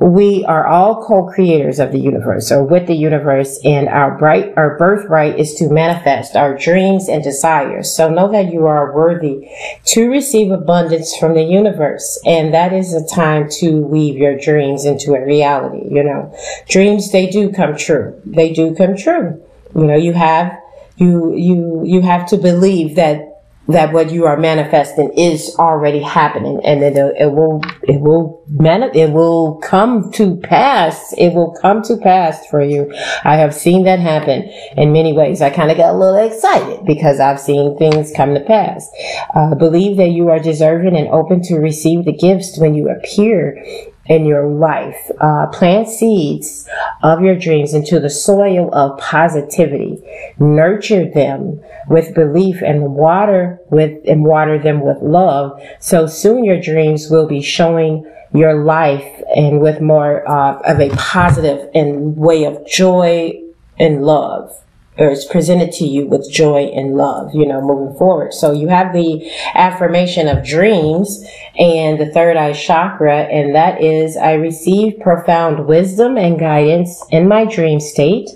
We 0.00 0.44
are 0.46 0.66
all 0.66 1.04
co-creators 1.04 1.78
of 1.78 1.92
the 1.92 1.98
universe 1.98 2.50
or 2.50 2.64
with 2.64 2.86
the 2.86 2.94
universe 2.94 3.60
and 3.64 3.88
our 3.88 4.16
bright, 4.18 4.52
our 4.56 4.76
birthright 4.78 5.38
is 5.38 5.54
to 5.56 5.68
manifest 5.68 6.36
our 6.36 6.56
dreams 6.56 7.08
and 7.08 7.22
desires. 7.22 7.94
So 7.94 8.10
know 8.10 8.30
that 8.32 8.52
you 8.52 8.66
are 8.66 8.94
worthy 8.94 9.48
to 9.86 10.10
receive 10.10 10.50
abundance 10.50 11.16
from 11.16 11.34
the 11.34 11.42
universe. 11.42 12.20
And 12.26 12.52
that 12.54 12.72
is 12.72 12.94
a 12.94 13.06
time 13.06 13.48
to 13.60 13.80
weave 13.80 14.16
your 14.16 14.36
dreams 14.36 14.84
into 14.84 15.14
a 15.14 15.24
reality. 15.24 15.86
You 15.90 16.02
know, 16.02 16.34
dreams, 16.68 17.12
they 17.12 17.28
do 17.28 17.52
come 17.52 17.76
true. 17.76 18.20
They 18.24 18.52
do 18.52 18.74
come 18.74 18.96
true. 18.96 19.42
You 19.74 19.84
know, 19.86 19.96
you 19.96 20.12
have, 20.12 20.58
you, 20.96 21.34
you, 21.36 21.82
you 21.84 22.02
have 22.02 22.26
to 22.28 22.36
believe 22.36 22.96
that 22.96 23.31
that 23.68 23.92
what 23.92 24.10
you 24.10 24.26
are 24.26 24.36
manifesting 24.36 25.12
is 25.16 25.54
already 25.58 26.00
happening. 26.00 26.60
And 26.64 26.82
it, 26.82 26.96
it 26.96 27.32
will 27.32 27.62
it 27.82 28.00
will 28.00 28.44
mani- 28.48 28.98
it 28.98 29.12
will 29.12 29.56
come 29.56 30.10
to 30.12 30.36
pass. 30.36 31.12
It 31.16 31.32
will 31.34 31.52
come 31.60 31.82
to 31.82 31.96
pass 31.96 32.46
for 32.46 32.62
you. 32.62 32.92
I 33.24 33.36
have 33.36 33.54
seen 33.54 33.84
that 33.84 34.00
happen 34.00 34.42
in 34.76 34.92
many 34.92 35.12
ways. 35.12 35.40
I 35.40 35.50
kind 35.50 35.70
of 35.70 35.76
got 35.76 35.94
a 35.94 35.98
little 35.98 36.16
excited 36.16 36.84
because 36.86 37.20
i've 37.20 37.40
seen 37.40 37.76
things 37.78 38.12
come 38.16 38.34
to 38.34 38.40
pass. 38.40 38.88
Uh, 39.34 39.54
believe 39.54 39.96
that 39.96 40.10
you 40.10 40.28
are 40.28 40.38
deserving 40.38 40.96
and 40.96 41.08
open 41.08 41.42
to 41.42 41.56
receive 41.56 42.04
the 42.04 42.12
gifts 42.12 42.58
when 42.58 42.74
you 42.74 42.88
appear 42.88 43.62
in 44.06 44.26
your 44.26 44.48
life. 44.48 45.10
Uh, 45.20 45.46
plant 45.46 45.88
seeds 45.88 46.68
of 47.02 47.22
your 47.22 47.36
dreams 47.36 47.74
into 47.74 48.00
the 48.00 48.10
soil 48.10 48.72
of 48.74 48.98
positivity. 48.98 50.02
Nurture 50.38 51.08
them 51.10 51.60
with 51.88 52.14
belief 52.14 52.62
and 52.62 52.94
water 52.94 53.60
with 53.70 53.98
and 54.06 54.24
water 54.24 54.58
them 54.58 54.80
with 54.80 54.98
love. 55.00 55.60
So 55.80 56.06
soon 56.06 56.44
your 56.44 56.60
dreams 56.60 57.08
will 57.10 57.26
be 57.26 57.42
showing 57.42 58.04
your 58.34 58.64
life 58.64 59.22
and 59.36 59.60
with 59.60 59.80
more 59.80 60.28
uh, 60.28 60.60
of 60.62 60.80
a 60.80 60.90
positive 60.96 61.68
and 61.74 62.16
way 62.16 62.44
of 62.44 62.66
joy 62.66 63.32
and 63.78 64.04
love 64.04 64.58
or 64.98 65.08
it's 65.08 65.24
presented 65.24 65.72
to 65.72 65.86
you 65.86 66.06
with 66.06 66.30
joy 66.30 66.64
and 66.64 66.94
love, 66.94 67.34
you 67.34 67.46
know, 67.46 67.62
moving 67.62 67.96
forward. 67.96 68.34
So 68.34 68.52
you 68.52 68.68
have 68.68 68.92
the 68.92 69.30
affirmation 69.54 70.28
of 70.28 70.44
dreams 70.44 71.24
and 71.58 71.98
the 71.98 72.12
third 72.12 72.36
eye 72.36 72.52
chakra, 72.52 73.22
and 73.22 73.54
that 73.54 73.82
is 73.82 74.16
I 74.16 74.34
receive 74.34 75.00
profound 75.00 75.66
wisdom 75.66 76.18
and 76.18 76.38
guidance 76.38 77.02
in 77.10 77.26
my 77.26 77.46
dream 77.46 77.80
state. 77.80 78.28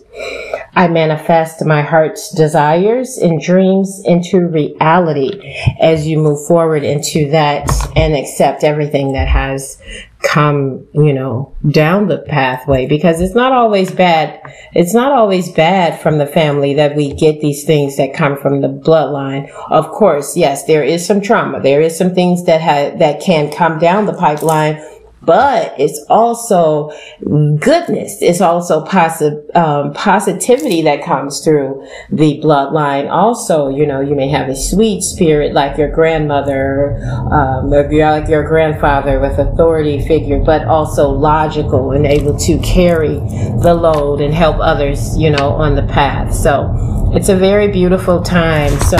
I 0.76 0.88
manifest 0.88 1.64
my 1.64 1.80
heart's 1.80 2.30
desires 2.30 3.16
and 3.16 3.40
dreams 3.40 4.02
into 4.04 4.46
reality 4.46 5.56
as 5.80 6.06
you 6.06 6.18
move 6.18 6.46
forward 6.46 6.84
into 6.84 7.30
that 7.30 7.66
and 7.96 8.14
accept 8.14 8.62
everything 8.62 9.12
that 9.12 9.26
has 9.26 9.80
come, 10.22 10.86
you 10.92 11.14
know, 11.14 11.54
down 11.70 12.08
the 12.08 12.18
pathway 12.18 12.86
because 12.86 13.22
it's 13.22 13.34
not 13.34 13.52
always 13.52 13.90
bad. 13.90 14.40
It's 14.74 14.92
not 14.92 15.12
always 15.12 15.50
bad 15.50 16.00
from 16.00 16.18
the 16.18 16.26
family 16.26 16.74
that 16.74 16.94
we 16.94 17.14
get 17.14 17.40
these 17.40 17.64
things 17.64 17.96
that 17.96 18.14
come 18.14 18.36
from 18.36 18.60
the 18.60 18.68
bloodline. 18.68 19.50
Of 19.70 19.90
course, 19.90 20.36
yes, 20.36 20.64
there 20.64 20.84
is 20.84 21.06
some 21.06 21.22
trauma. 21.22 21.62
There 21.62 21.80
is 21.80 21.96
some 21.96 22.14
things 22.14 22.44
that 22.44 22.60
have, 22.60 22.98
that 22.98 23.20
can 23.20 23.50
come 23.50 23.78
down 23.78 24.04
the 24.04 24.12
pipeline 24.12 24.82
but 25.26 25.74
it's 25.78 26.02
also 26.08 26.90
goodness. 27.20 28.18
It's 28.22 28.40
also 28.40 28.84
posi- 28.84 29.54
um, 29.56 29.92
positivity 29.92 30.82
that 30.82 31.04
comes 31.04 31.40
through 31.44 31.86
the 32.10 32.40
bloodline. 32.40 33.10
Also, 33.10 33.68
you 33.68 33.84
know, 33.84 34.00
you 34.00 34.14
may 34.14 34.28
have 34.28 34.48
a 34.48 34.56
sweet 34.56 35.02
spirit 35.02 35.52
like 35.52 35.76
your 35.76 35.90
grandmother, 35.90 36.96
um, 37.30 37.72
or 37.72 37.90
like 37.92 38.28
your 38.28 38.44
grandfather 38.44 39.18
with 39.20 39.38
authority 39.38 40.00
figure, 40.06 40.38
but 40.38 40.64
also 40.66 41.10
logical 41.10 41.90
and 41.90 42.06
able 42.06 42.36
to 42.38 42.58
carry 42.60 43.18
the 43.62 43.74
load 43.74 44.20
and 44.20 44.32
help 44.32 44.56
others, 44.60 45.18
you 45.18 45.30
know, 45.30 45.50
on 45.50 45.74
the 45.74 45.82
path. 45.82 46.32
So 46.32 46.72
it's 47.14 47.28
a 47.28 47.36
very 47.36 47.68
beautiful 47.68 48.22
time. 48.22 48.70
So 48.80 48.98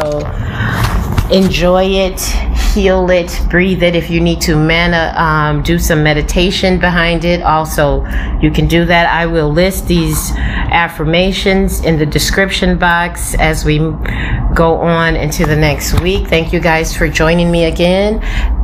enjoy 1.31 1.85
it 1.85 2.21
heal 2.77 3.09
it, 3.11 3.41
breathe 3.49 3.83
it. 3.83 3.97
If 3.97 4.11
you 4.11 4.21
need 4.21 4.43
to 4.43 4.55
mana, 4.55 5.15
um, 5.17 5.63
do 5.63 5.79
some 5.79 6.03
meditation 6.03 6.79
behind 6.79 7.25
it. 7.25 7.43
Also, 7.43 8.05
you 8.43 8.51
can 8.51 8.69
do 8.69 8.85
that. 8.85 9.07
I 9.07 9.25
will 9.25 9.51
list 9.51 9.89
these 9.89 10.33
affirmations 10.37 11.81
in 11.81 11.99
the 11.99 12.05
description 12.05 12.77
box 12.77 13.35
as 13.37 13.65
we 13.65 13.79
go 14.55 14.77
on 14.77 15.17
into 15.17 15.47
the 15.47 15.57
next 15.57 16.01
week. 16.03 16.29
Thank 16.29 16.53
you 16.53 16.61
guys 16.61 16.95
for 16.95 17.09
joining 17.09 17.51
me 17.51 17.65
again. 17.65 18.21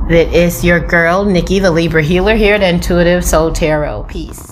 That 0.09 0.29
is 0.35 0.62
your 0.62 0.79
girl, 0.79 1.25
Nikki, 1.25 1.59
the 1.59 1.70
Libra 1.70 2.03
healer 2.03 2.35
here 2.35 2.57
at 2.57 2.62
Intuitive 2.62 3.25
Soul 3.25 3.51
Tarot. 3.51 4.05
Peace. 4.11 4.52